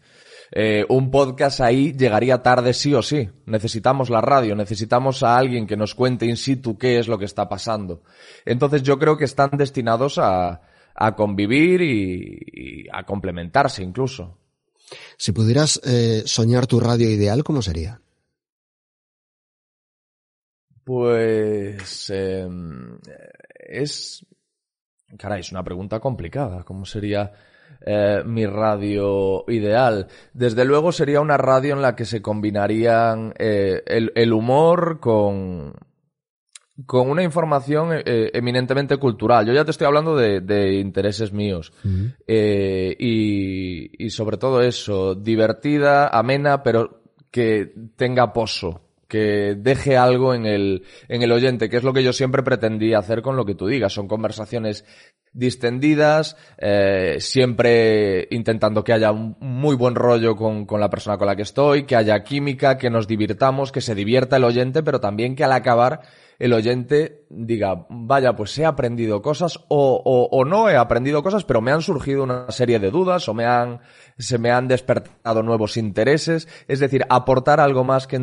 [0.52, 3.32] Eh, un podcast ahí llegaría tarde sí o sí.
[3.48, 7.26] Necesitamos la radio, necesitamos a alguien que nos cuente in situ qué es lo que
[7.26, 8.04] está pasando.
[8.46, 10.62] Entonces yo creo que están destinados a,
[11.02, 14.38] a convivir y, y, a complementarse incluso.
[15.18, 18.02] Si pudieras eh, soñar tu radio ideal, ¿cómo sería?
[20.84, 22.48] Pues eh,
[23.60, 24.26] es...
[25.18, 26.64] Caray, es una pregunta complicada.
[26.64, 27.32] ¿Cómo sería
[27.86, 30.08] eh, mi radio ideal?
[30.34, 35.74] Desde luego sería una radio en la que se combinarían eh, el, el, humor con,
[36.86, 39.46] con una información eh, eminentemente cultural.
[39.46, 41.74] Yo ya te estoy hablando de, de intereses míos.
[41.84, 42.16] Uh -huh.
[42.28, 50.34] eh, y, y, sobre todo eso, divertida, amena, pero que tenga pozo, que deje algo
[50.34, 53.46] en el, en el oyente, que es lo que yo siempre pretendí hacer con lo
[53.46, 53.94] que tú digas.
[53.94, 54.86] Son conversaciones
[55.34, 61.28] distendidas, eh, siempre intentando que haya un muy buen rollo con, con, la persona con
[61.28, 65.00] la que estoy, que haya química, que nos divirtamos, que se divierta el oyente, pero
[65.00, 66.02] también que al acabar
[66.40, 71.44] el oyente diga, vaya, pues he aprendido cosas o, o, o, no he aprendido cosas,
[71.44, 73.82] pero me han surgido una serie de dudas o me han,
[74.18, 76.48] se me han despertado nuevos intereses.
[76.68, 78.18] Es decir, aportar algo más que,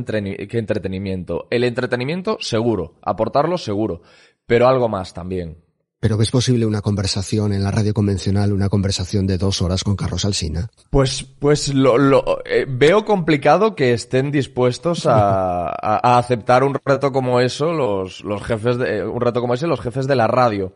[0.48, 1.46] que entretenimiento.
[1.50, 2.94] El entretenimiento, seguro.
[3.02, 4.00] Aportarlo, seguro.
[4.46, 5.65] Pero algo más también.
[5.98, 9.96] ¿Pero es posible una conversación en la radio convencional, una conversación de dos horas con
[9.96, 10.68] Carlos Alsina?
[10.90, 16.76] Pues, pues lo, lo eh, veo complicado que estén dispuestos a, a, a, aceptar un
[16.84, 20.26] reto como eso los, los jefes de, un reto como ese los jefes de la
[20.26, 20.74] radio.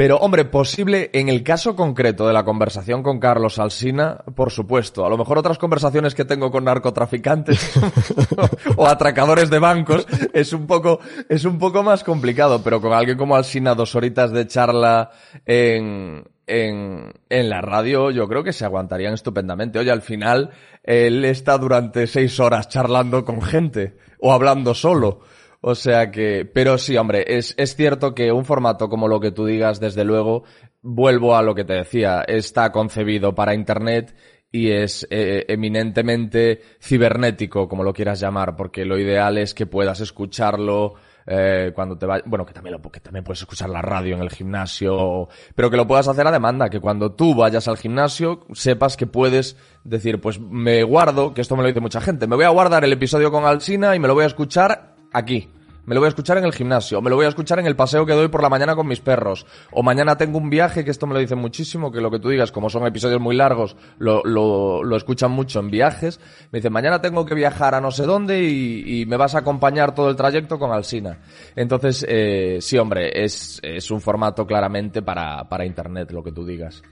[0.00, 5.04] Pero, hombre, posible en el caso concreto de la conversación con Carlos Alsina, por supuesto.
[5.04, 7.78] A lo mejor otras conversaciones que tengo con narcotraficantes
[8.76, 13.18] o atracadores de bancos es un poco, es un poco más complicado, pero con alguien
[13.18, 15.10] como Alsina, dos horitas de charla
[15.44, 19.80] en, en, en la radio, yo creo que se aguantarían estupendamente.
[19.80, 20.48] Oye, al final,
[20.82, 25.20] él está durante seis horas charlando con gente o hablando solo.
[25.62, 29.30] O sea que, pero sí, hombre, es, es cierto que un formato como lo que
[29.30, 30.44] tú digas, desde luego,
[30.80, 34.14] vuelvo a lo que te decía, está concebido para Internet
[34.50, 40.00] y es eh, eminentemente cibernético, como lo quieras llamar, porque lo ideal es que puedas
[40.00, 40.94] escucharlo
[41.26, 44.22] eh, cuando te vayas, bueno, que también, lo, que también puedes escuchar la radio en
[44.22, 48.46] el gimnasio, pero que lo puedas hacer a demanda, que cuando tú vayas al gimnasio
[48.52, 52.36] sepas que puedes decir, pues me guardo, que esto me lo dice mucha gente, me
[52.36, 55.48] voy a guardar el episodio con Alsina y me lo voy a escuchar aquí.
[55.86, 57.74] Me lo voy a escuchar en el gimnasio, me lo voy a escuchar en el
[57.74, 60.90] paseo que doy por la mañana con mis perros, o mañana tengo un viaje, que
[60.90, 63.76] esto me lo dicen muchísimo, que lo que tú digas, como son episodios muy largos,
[63.98, 66.20] lo, lo, lo escuchan mucho en viajes,
[66.52, 69.38] me dicen, mañana tengo que viajar a no sé dónde y, y me vas a
[69.38, 71.18] acompañar todo el trayecto con Alsina.
[71.56, 76.44] Entonces, eh, sí, hombre, es, es un formato claramente para, para Internet, lo que tú
[76.44, 76.82] digas.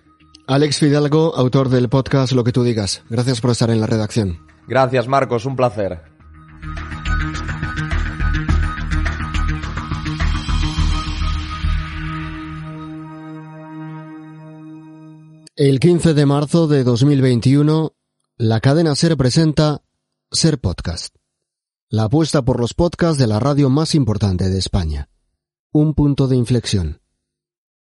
[0.49, 3.05] Alex Fidalgo, autor del podcast Lo que tú digas.
[3.11, 4.41] Gracias por estar en la redacción.
[4.67, 6.18] Gracias, Marcos, un placer.
[15.59, 17.93] El 15 de marzo de 2021,
[18.37, 19.83] la cadena Ser presenta
[20.31, 21.17] Ser Podcast,
[21.89, 25.09] la apuesta por los podcasts de la radio más importante de España.
[25.73, 27.01] Un punto de inflexión.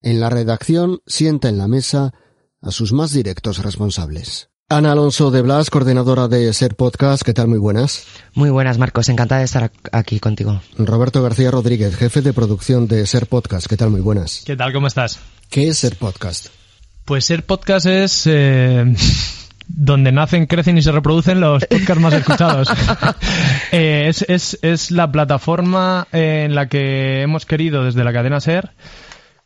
[0.01, 2.13] En la redacción sienta en la mesa
[2.61, 4.49] a sus más directos responsables.
[4.69, 7.49] Ana Alonso de Blas, coordinadora de Ser Podcast, ¿qué tal?
[7.49, 8.05] Muy buenas.
[8.33, 9.09] Muy buenas, Marcos.
[9.09, 10.61] Encantada de estar aquí contigo.
[10.77, 13.89] Roberto García Rodríguez, jefe de producción de Ser Podcast, ¿qué tal?
[13.89, 14.43] Muy buenas.
[14.45, 14.71] ¿Qué tal?
[14.71, 15.19] ¿Cómo estás?
[15.49, 16.47] ¿Qué es Ser Podcast?
[17.07, 18.83] Pues Ser Podcast es eh,
[19.69, 22.67] donde nacen, crecen y se reproducen los podcasts más escuchados.
[23.71, 28.73] eh, es, es, es la plataforma en la que hemos querido desde la cadena Ser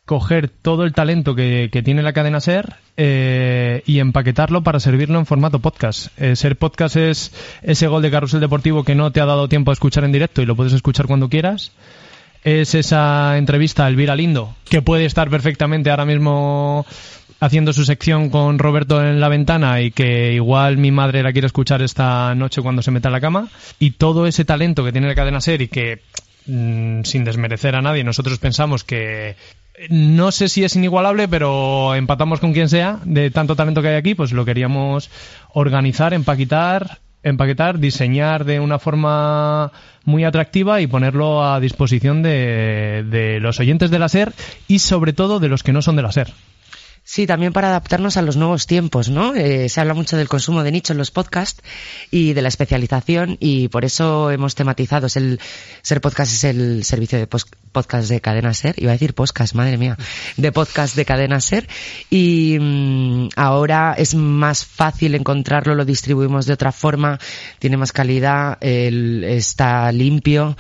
[0.06, 5.20] coger todo el talento que, que tiene la cadena Ser eh, y empaquetarlo para servirlo
[5.20, 6.08] en formato podcast.
[6.20, 9.70] Eh, ser podcast es ese gol de carrusel deportivo que no te ha dado tiempo
[9.70, 11.74] a escuchar en directo y lo puedes escuchar cuando quieras.
[12.44, 16.88] Es esa entrevista a Elvira Lindo, que puede estar perfectamente ahora mismo
[17.42, 21.48] haciendo su sección con Roberto en la ventana y que igual mi madre la quiere
[21.48, 23.50] escuchar esta noche cuando se meta en la cama.
[23.80, 26.02] Y todo ese talento que tiene la cadena Ser y que
[26.46, 29.36] mm, sin desmerecer a nadie, nosotros pensamos que,
[29.90, 33.96] no sé si es inigualable, pero empatamos con quien sea, de tanto talento que hay
[33.96, 35.10] aquí, pues lo queríamos
[35.52, 39.72] organizar, empaquetar, empaquetar, diseñar de una forma
[40.06, 44.32] muy atractiva y ponerlo a disposición de, de los oyentes de la SER
[44.68, 46.32] y sobre todo de los que no son de la SER.
[47.04, 49.34] Sí, también para adaptarnos a los nuevos tiempos, ¿no?
[49.34, 51.62] Eh, se habla mucho del consumo de nicho en los podcasts
[52.12, 55.08] y de la especialización y por eso hemos tematizado.
[55.08, 55.40] Es el,
[55.82, 58.76] Ser Podcast es el servicio de podcast de Cadena Ser.
[58.78, 59.98] Iba a decir podcast, madre mía.
[60.38, 61.68] De podcast de Cadena Ser.
[62.12, 67.20] Y mmm, ahora es más fácil encontrarlo, lo distribuimos de otra forma,
[67.58, 70.56] tiene más calidad, está limpio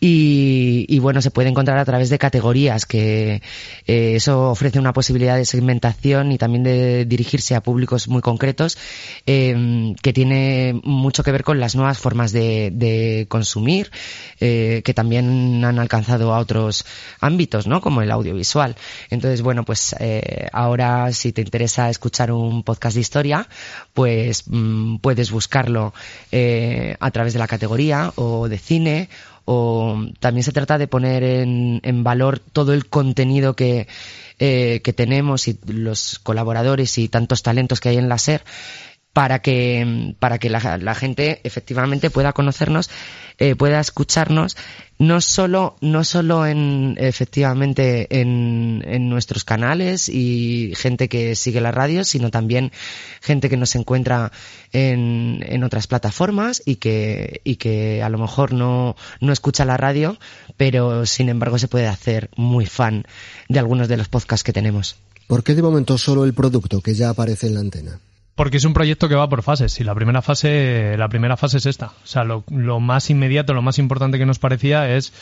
[0.00, 3.40] y, y, bueno, se puede encontrar a través de categorías que
[3.86, 5.81] eh, eso ofrece una posibilidad de segmentar
[6.30, 8.78] y también de dirigirse a públicos muy concretos,
[9.26, 13.90] eh, que tiene mucho que ver con las nuevas formas de, consumir,
[14.40, 16.84] eh, que también han alcanzado a otros
[17.20, 17.80] ámbitos, ¿no?
[17.80, 18.76] Como el audiovisual.
[19.10, 23.48] Entonces, bueno, pues eh, ahora si te interesa escuchar un podcast de historia,
[23.92, 25.92] pues mmm, puedes buscarlo
[27.00, 29.08] a través de la categoría o de cine
[29.44, 33.88] o también se trata de poner en, en valor todo el contenido que,
[34.38, 38.42] eh, que tenemos y los colaboradores y tantos talentos que hay en la SER
[39.12, 42.90] para que, para que la, la gente efectivamente pueda conocernos,
[43.38, 44.56] eh, pueda escucharnos,
[44.98, 51.72] no solo, no solo en, efectivamente en, en nuestros canales y gente que sigue la
[51.72, 52.72] radio, sino también
[53.20, 54.32] gente que nos encuentra
[54.72, 59.76] en, en otras plataformas y que, y que a lo mejor no, no escucha la
[59.76, 60.18] radio,
[60.56, 63.04] pero sin embargo se puede hacer muy fan
[63.48, 64.96] de algunos de los podcasts que tenemos.
[65.26, 67.98] ¿Por qué de momento solo el producto que ya aparece en la antena?
[68.34, 71.58] Porque es un proyecto que va por fases y la primera fase, la primera fase
[71.58, 71.86] es esta.
[71.86, 72.42] O sea, lo,
[72.80, 75.12] más inmediato, lo más importante que nos parecía es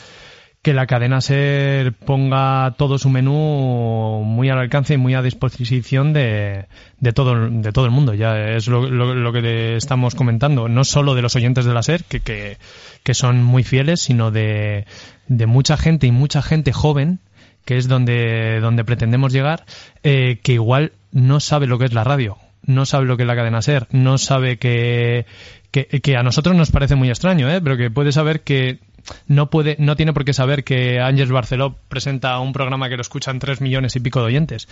[0.61, 6.13] que la cadena SER ponga todo su menú muy al alcance y muy a disposición
[6.13, 6.67] de,
[6.99, 8.13] de, todo, de todo el mundo.
[8.13, 10.69] Ya es lo que estamos comentando.
[10.69, 12.57] No solo de los oyentes de la SER, que, que,
[13.03, 14.85] que son muy fieles, sino de,
[15.27, 17.19] de mucha gente y mucha gente joven
[17.65, 19.65] que es donde, donde pretendemos llegar,
[20.01, 23.27] eh, que igual no sabe lo que es la radio no sabe lo que es
[23.27, 25.25] la cadena SER, no sabe que,
[25.71, 27.61] que, a nosotros nos parece muy extraño, ¿eh?
[27.61, 28.79] pero que puede saber que
[29.27, 33.01] no puede, no tiene por qué saber que Ángeles Barceló presenta un programa que lo
[33.01, 34.67] escuchan tres millones y pico de oyentes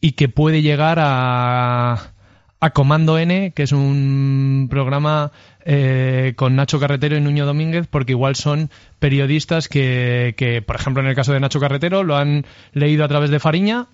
[0.00, 2.12] y que puede llegar a,
[2.60, 5.32] a Comando N, que es un programa
[5.64, 11.02] eh, con Nacho Carretero y Nuño Domínguez, porque igual son periodistas que, que, por ejemplo,
[11.02, 13.86] en el caso de Nacho Carretero, lo han leído a través de Fariña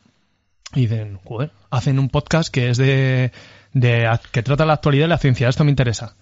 [0.74, 3.32] y dicen, joder, hacen un podcast que es de,
[3.72, 6.16] de que trata la actualidad y la ciencia, esto me interesa.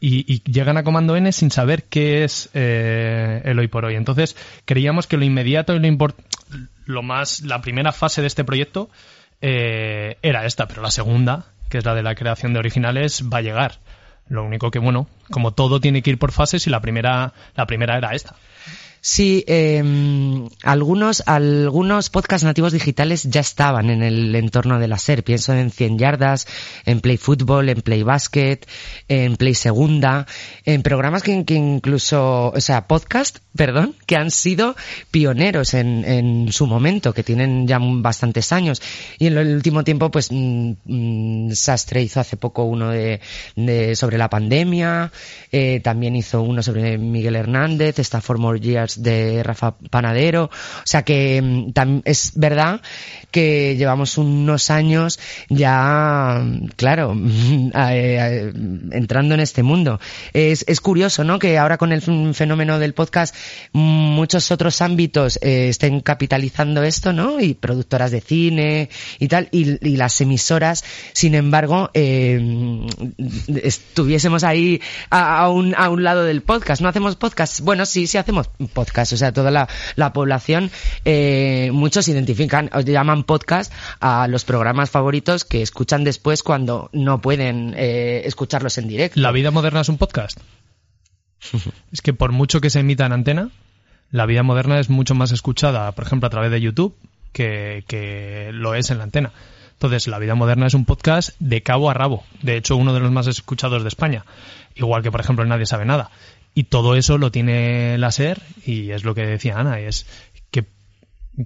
[0.00, 3.94] Y, y, llegan a Comando N sin saber qué es eh, el hoy por hoy.
[3.94, 4.36] Entonces,
[4.66, 6.18] creíamos que lo inmediato y lo import
[6.86, 8.90] lo más, la primera fase de este proyecto
[9.40, 13.38] eh, era esta, pero la segunda, que es la de la creación de originales, va
[13.38, 13.78] a llegar.
[14.28, 17.66] Lo único que, bueno, como todo tiene que ir por fases y la primera, la
[17.66, 18.36] primera era esta.
[19.06, 19.84] Sí, eh,
[20.62, 25.22] algunos, algunos podcasts nativos digitales ya estaban en el entorno de la SER.
[25.22, 26.46] Pienso en 100 yardas,
[26.86, 28.60] en Play Football, en Play Basket,
[29.08, 30.26] en Play Segunda,
[30.64, 34.74] en programas que, que incluso, o sea, podcast, perdón, que han sido
[35.10, 38.80] pioneros en, en su momento, que tienen ya bastantes años.
[39.18, 43.20] Y en el último tiempo, pues, mmm, Sastre hizo hace poco uno de,
[43.54, 45.12] de sobre la pandemia,
[45.52, 50.44] eh, también hizo uno sobre Miguel Hernández, está For More Years De Rafa Panadero.
[50.44, 52.80] O sea que mm, es verdad
[53.30, 56.42] que llevamos unos años ya,
[56.76, 57.16] claro,
[57.76, 58.52] eh,
[58.92, 60.00] entrando en este mundo.
[60.32, 61.38] Es, es curioso, ¿no?
[61.38, 62.02] Que ahora con el
[62.34, 63.34] fenómeno del podcast
[63.72, 67.40] muchos otros ámbitos eh, estén capitalizando esto, ¿no?
[67.40, 72.40] Y productoras de cine y tal, y, y las emisoras, sin embargo, eh,
[73.62, 76.82] estuviésemos ahí a, un, a un lado del podcast.
[76.82, 77.60] ¿No hacemos podcast?
[77.60, 78.83] Bueno, sí, sí hacemos podcast.
[79.12, 80.70] O sea, toda la, la población,
[81.04, 87.20] eh, muchos identifican, o llaman podcast a los programas favoritos que escuchan después cuando no
[87.20, 89.20] pueden eh, escucharlos en directo.
[89.20, 90.38] ¿La vida moderna es un podcast?
[91.92, 93.50] es que por mucho que se emita en antena,
[94.10, 96.94] la vida moderna es mucho más escuchada, por ejemplo, a través de YouTube
[97.32, 99.32] que, que lo es en la antena.
[99.74, 102.24] Entonces, La Vida Moderna es un podcast de cabo a rabo.
[102.40, 104.24] De hecho, uno de los más escuchados de España.
[104.76, 106.10] Igual que, por ejemplo, Nadie sabe nada.
[106.54, 110.06] Y todo eso lo tiene la SER y es lo que decía Ana, es
[110.52, 110.66] que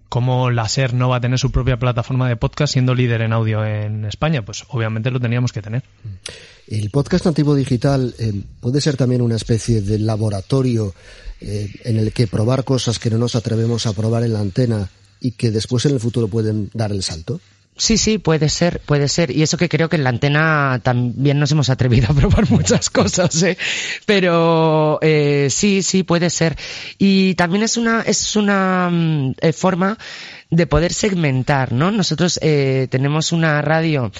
[0.08, 3.32] cómo la SER no va a tener su propia plataforma de podcast siendo líder en
[3.32, 5.82] audio en España, pues obviamente lo teníamos que tener.
[6.66, 10.94] El podcast nativo digital eh, puede ser también una especie de laboratorio
[11.40, 14.90] eh, en el que probar cosas que no nos atrevemos a probar en la antena
[15.20, 17.40] y que después en el futuro pueden dar el salto.
[17.78, 19.30] Sí, sí, puede ser, puede ser.
[19.30, 22.90] Y eso que creo que en la antena también nos hemos atrevido a probar muchas
[22.90, 23.56] cosas, ¿eh?
[24.04, 26.56] Pero eh, sí, sí, puede ser.
[26.98, 29.96] Y también es una, es una mm, eh, forma
[30.50, 31.90] de poder segmentar, ¿no?
[31.90, 34.10] Nosotros eh, tenemos una radio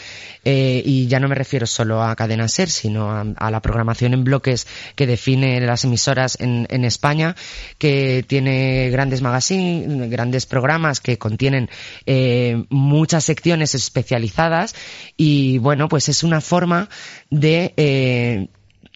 [0.45, 4.25] eh, y ya no me refiero solo a Cadena Ser, sino a, la programación en
[4.25, 7.35] bloques que define las emisoras en, en España,
[7.79, 11.71] que tiene grandes magazines, grandes programas que contienen
[12.07, 14.75] eh, muchas secciones especializadas
[15.17, 16.89] y bueno, pues es una forma
[17.31, 18.49] de eh,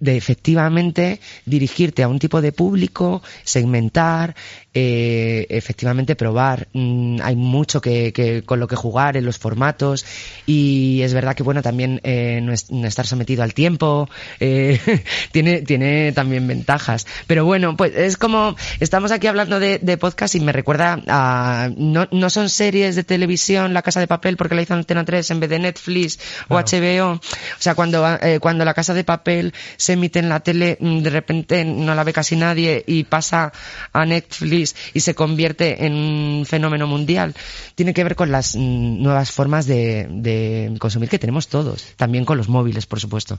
[0.02, 4.34] de efectivamente dirigirte a un tipo de público, segmentar,
[4.74, 6.66] eh, efectivamente probar.
[6.72, 10.04] Mm, hay mucho que, con lo que jugar en los formatos
[10.44, 12.52] y es verdad que bueno también eh, no,
[12.86, 14.08] estar sometido al tiempo
[14.40, 14.80] eh,
[15.30, 17.06] tiene tiene también ventajas.
[17.28, 22.08] Pero bueno pues es como estamos aquí hablando de, podcast y me recuerda a no,
[22.10, 25.40] no son series de televisión La Casa de Papel porque la hizo Antena 3 en
[25.40, 27.12] vez de Netflix o HBO.
[27.12, 27.20] O
[27.58, 31.10] sea cuando eh, cuando La Casa de Papel se emite en la tele mm, de
[31.10, 33.52] repente no la ve casi nadie y pasa
[33.92, 37.34] a Netflix y se convierte en un fenómeno mundial,
[37.74, 42.36] tiene que ver con las mm, nuevas formas de, consumir que tenemos todos, también con
[42.36, 43.38] los móviles, por supuesto.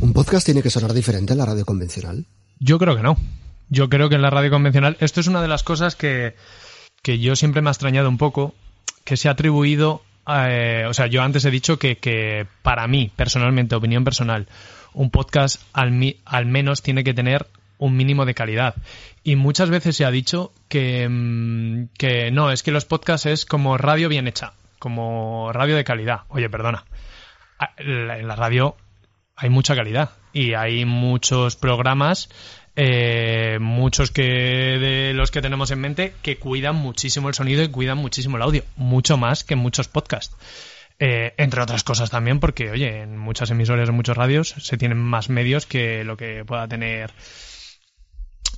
[0.00, 2.26] ¿Un podcast tiene que sonar diferente a la radio convencional?
[2.58, 3.16] Yo creo que no.
[3.68, 6.36] Yo creo que en la radio convencional, esto es una de las cosas que,
[7.02, 8.54] que yo siempre me ha extrañado un poco,
[9.04, 13.10] que se ha atribuido, eh, o sea, yo antes he dicho que, que para mí,
[13.14, 14.48] personalmente, opinión personal,
[14.92, 17.46] un podcast al, al menos tiene que tener
[17.78, 18.74] un mínimo de calidad.
[19.22, 23.46] Y muchas veces se ha dicho que, mm, que no, es que los podcasts es
[23.46, 26.22] como radio bien hecha, como radio de calidad.
[26.28, 26.84] Oye, perdona.
[27.78, 28.76] En la radio
[29.34, 32.28] hay mucha calidad y hay muchos programas,
[32.76, 37.68] eh, muchos que de los que tenemos en mente, que cuidan muchísimo el sonido y
[37.68, 40.36] cuidan muchísimo el audio, mucho más que muchos podcasts.
[40.98, 44.98] Eh, entre otras cosas también porque, oye, en muchas emisoras, en muchos radios, se tienen
[44.98, 47.12] más medios que lo que pueda tener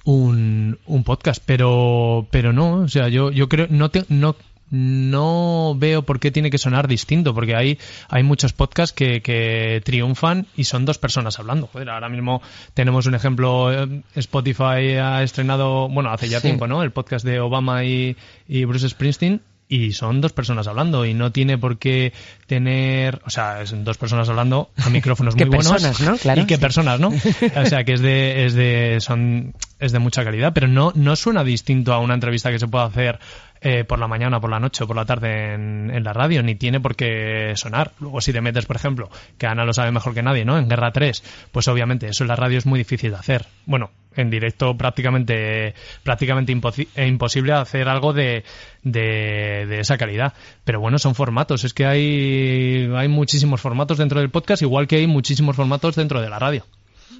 [0.04, 4.36] un, un podcast, pero, pero no, o sea, yo, yo creo, no, te, no,
[4.70, 9.80] no veo por qué tiene que sonar distinto, porque hay, hay muchos podcasts que, que
[9.84, 11.66] triunfan y son dos personas hablando.
[11.68, 12.42] Joder, ahora mismo
[12.74, 16.82] tenemos un ejemplo, eh, Spotify ha estrenado, bueno, hace ya tiempo, ¿no?
[16.82, 18.16] El podcast de Obama y,
[18.46, 22.12] y Bruce Springsteen y son dos personas hablando y no tiene por qué
[22.46, 26.16] tener, o sea, son dos personas hablando a micrófonos muy buenos ¿no?
[26.34, 27.08] y qué personas, ¿no?
[27.08, 31.16] O sea, que es de es de son es de mucha calidad, pero no no
[31.16, 33.18] suena distinto a una entrevista que se puede hacer
[33.60, 36.54] eh, por la mañana, por la noche o por la tarde en, la radio, ni
[36.54, 37.92] tiene por qué sonar.
[38.00, 40.58] Luego, si te metes, por ejemplo, que Ana lo sabe mejor que nadie, ¿no?
[40.58, 43.46] En Guerra 3, pues obviamente eso en la radio es muy difícil de hacer.
[43.66, 48.44] Bueno, en directo prácticamente, prácticamente eh, imposible hacer algo de,
[48.82, 50.34] de, de, esa calidad.
[50.64, 51.64] Pero bueno, son formatos.
[51.64, 56.20] Es que hay, hay muchísimos formatos dentro del podcast, igual que hay muchísimos formatos dentro
[56.20, 56.64] de la radio.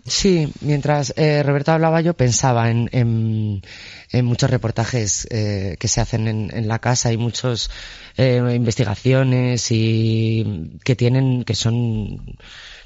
[0.07, 6.29] Sí, mientras eh, Roberto hablaba yo pensaba en, en, muchos reportajes eh, que se hacen
[6.29, 7.13] en, en, la casa.
[7.13, 7.71] Y muchas
[8.17, 12.37] eh, investigaciones y que tienen que son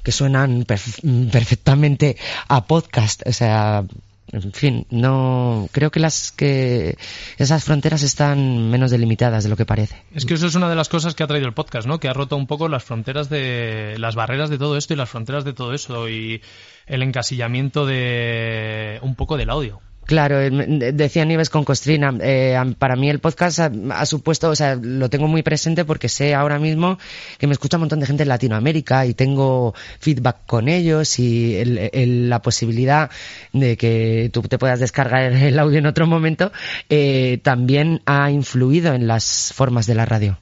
[0.03, 2.17] que suenan perfectamente
[2.49, 3.85] a podcast, o sea,
[4.33, 6.97] en fin, no creo que las que
[7.37, 10.03] esas fronteras están menos delimitadas de lo que parece.
[10.13, 11.99] Es que eso es una de las cosas que ha traído el podcast, ¿no?
[11.99, 15.09] Que ha roto un poco las fronteras de las barreras de todo esto y las
[15.09, 16.41] fronteras de todo eso y
[16.87, 19.81] el encasillamiento de un poco del audio.
[20.05, 24.75] Claro, eh, decía Nieves con Costrina, eh, para mí el podcast ha, supuesto, o sea,
[24.75, 26.97] lo tengo muy presente porque sé ahora mismo
[27.37, 31.63] que me escucha un montón de gente en Latinoamérica y tengo feedback con ellos y
[31.63, 33.09] la posibilidad
[33.53, 36.51] de que tú te puedas descargar el audio en otro momento
[36.89, 40.39] eh, también ha influido en las formas de la radio.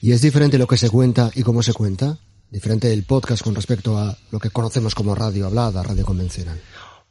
[0.00, 2.18] ¿Y es diferente lo que se cuenta y cómo se cuenta?
[2.50, 6.58] Diferente el podcast con respecto a lo que conocemos como radio hablada, radio convencional.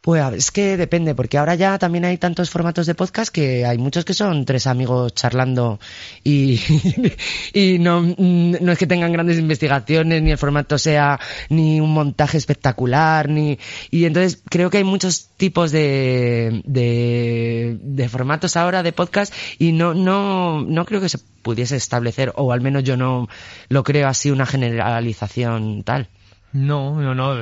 [0.02, 3.78] Pues es que depende, porque ahora ya también hay tantos formatos de podcast que hay
[3.78, 5.78] muchos que son tres amigos charlando
[6.24, 6.58] y,
[7.54, 11.20] y no, no es que tengan grandes investigaciones, ni el formato sea
[11.50, 13.60] ni un montaje espectacular, ni,
[13.91, 19.74] y entonces creo que hay muchos tipos de, de, de formatos ahora de podcast y
[19.74, 23.28] no, no, no creo que se pudiese establecer, o al menos yo no
[23.68, 26.08] lo creo así una generalización tal.
[26.52, 27.36] No, no, no.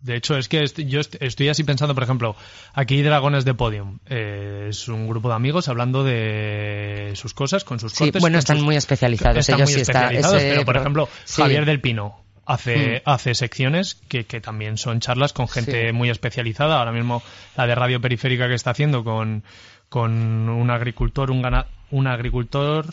[0.00, 2.36] De hecho, es que yo estoy así pensando, por ejemplo,
[2.74, 4.00] aquí Dragones de Podium.
[4.06, 8.60] Eh, es un grupo de amigos hablando de sus cosas, con sus sí, Bueno, están
[8.60, 9.38] muy especializados.
[9.38, 13.08] Están Ellos muy especializados, pero por ejemplo, Javier del Pino hace, mm.
[13.08, 16.78] hace secciones que, que, también son charlas con gente muy especializada.
[16.78, 17.22] Ahora mismo
[17.56, 19.42] la de Radio Periférica que está haciendo con,
[19.88, 22.84] con un agricultor, un gana, una agricultora,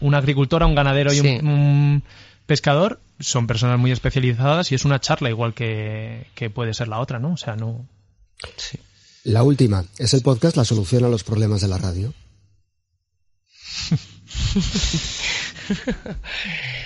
[0.00, 2.02] una agricultora, un ganadero y un
[2.50, 7.20] pescador son personas muy especializadas y es una charla igual que, puede ser la otra,
[7.20, 7.34] ¿no?
[7.34, 7.86] O sea, no.
[9.22, 12.12] La última, ¿es el podcast la solución a los problemas de la radio?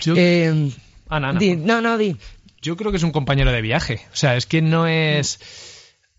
[0.06, 0.70] Eh,
[1.08, 2.16] no, no, di.
[2.60, 4.02] Yo creo que es un compañero de viaje.
[4.12, 5.38] O sea, es que no es.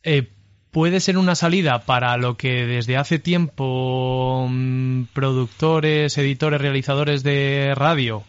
[0.01, 0.31] Eh,
[0.71, 7.73] puede ser una salida para lo que desde hace tiempo mm, productores, editores, realizadores de
[7.75, 8.23] radio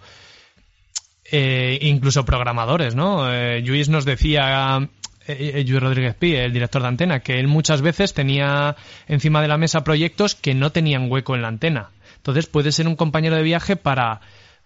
[1.31, 3.33] eh, incluso programadores, ¿no?
[3.33, 4.89] Eh, Luis nos decía,
[5.27, 8.77] eh, Luis Rodríguez Pi, el director de Antena, que él muchas veces tenía
[9.09, 11.91] encima de la mesa proyectos que no tenían hueco en la antena.
[12.17, 14.21] Entonces puede ser un compañero de viaje para,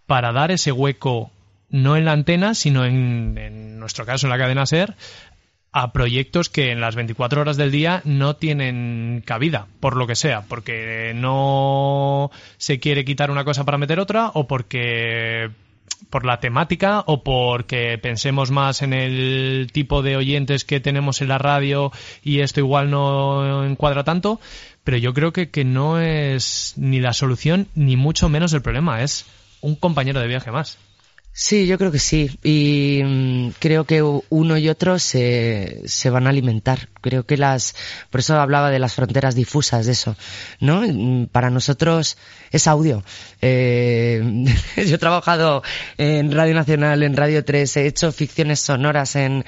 [0.06, 1.30] para dar ese hueco
[1.68, 4.96] no en la antena, sino en nuestro caso en la cadena SER,
[5.72, 10.16] a proyectos que en las 24 horas del día no tienen cabida, por lo que
[10.16, 15.50] sea, porque no se quiere quitar una cosa para meter otra o porque
[16.08, 21.28] por la temática o porque pensemos más en el tipo de oyentes que tenemos en
[21.28, 21.92] la radio
[22.22, 24.40] y esto igual no encuadra tanto,
[24.84, 29.02] pero yo creo que, que no es ni la solución ni mucho menos el problema,
[29.02, 29.26] es
[29.60, 30.78] un compañero de viaje más.
[31.32, 32.30] Sí, yo creo que sí.
[32.42, 36.88] Y mm, creo que uno y otro se, se van a alimentar.
[37.00, 37.74] Creo que las,
[38.10, 40.16] por eso hablaba de las fronteras difusas, de eso,
[40.60, 40.82] ¿no?
[40.82, 42.16] Mm, para nosotros
[42.50, 43.02] es audio.
[43.40, 44.44] Eh,
[44.76, 45.62] yo he trabajado
[45.98, 49.44] en Radio Nacional, en Radio 3, he hecho ficciones sonoras en,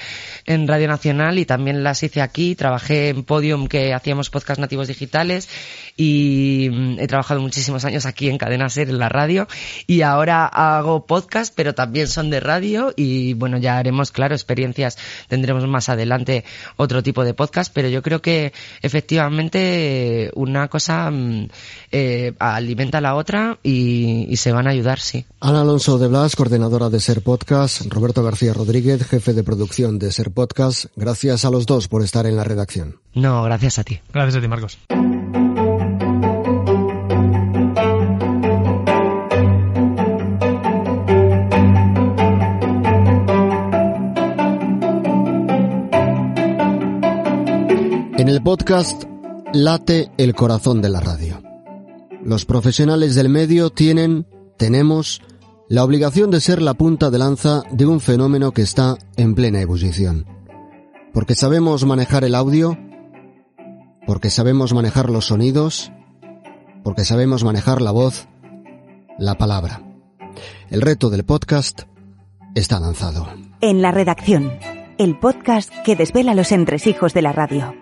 [0.46, 2.54] en Radio Nacional y también las hice aquí.
[2.54, 5.48] Trabajé en Podium, que hacíamos podcast nativos digitales
[5.96, 9.46] y mm, he trabajado muchísimos años aquí en Cadena Ser, en la radio
[9.86, 14.98] y ahora hago podcast, pero también son de radio y bueno, ya haremos, claro, experiencias,
[15.28, 16.44] tendremos más adelante
[16.76, 17.41] otro tipo de podcast,
[17.72, 21.48] pero yo creo que efectivamente una cosa mm,
[21.90, 25.24] eh, alimenta a la otra y, y, se van a ayudar, sí.
[25.40, 30.12] Ana Alonso de Blas, coordinadora de Ser Podcast, Roberto García Rodríguez, jefe de producción de
[30.12, 32.98] Ser Podcast, gracias a los dos por estar en la redacción.
[33.14, 34.00] No, gracias a ti.
[34.12, 34.78] Gracias a ti, Marcos.
[48.22, 49.02] En el podcast
[49.52, 51.42] late el corazón de la radio.
[52.22, 55.20] Los profesionales del medio tienen, tenemos,
[55.68, 59.60] la obligación de ser la punta de lanza de un fenómeno que está en plena
[59.60, 60.24] ebullición.
[61.12, 62.78] Porque sabemos manejar el audio,
[64.06, 65.90] porque sabemos manejar los sonidos,
[66.84, 68.28] porque sabemos manejar la voz,
[69.18, 69.82] la palabra.
[70.70, 71.82] El reto del podcast
[72.54, 73.26] está lanzado.
[73.60, 74.52] En la redacción,
[74.96, 77.81] el podcast que desvela los entresijos de la radio.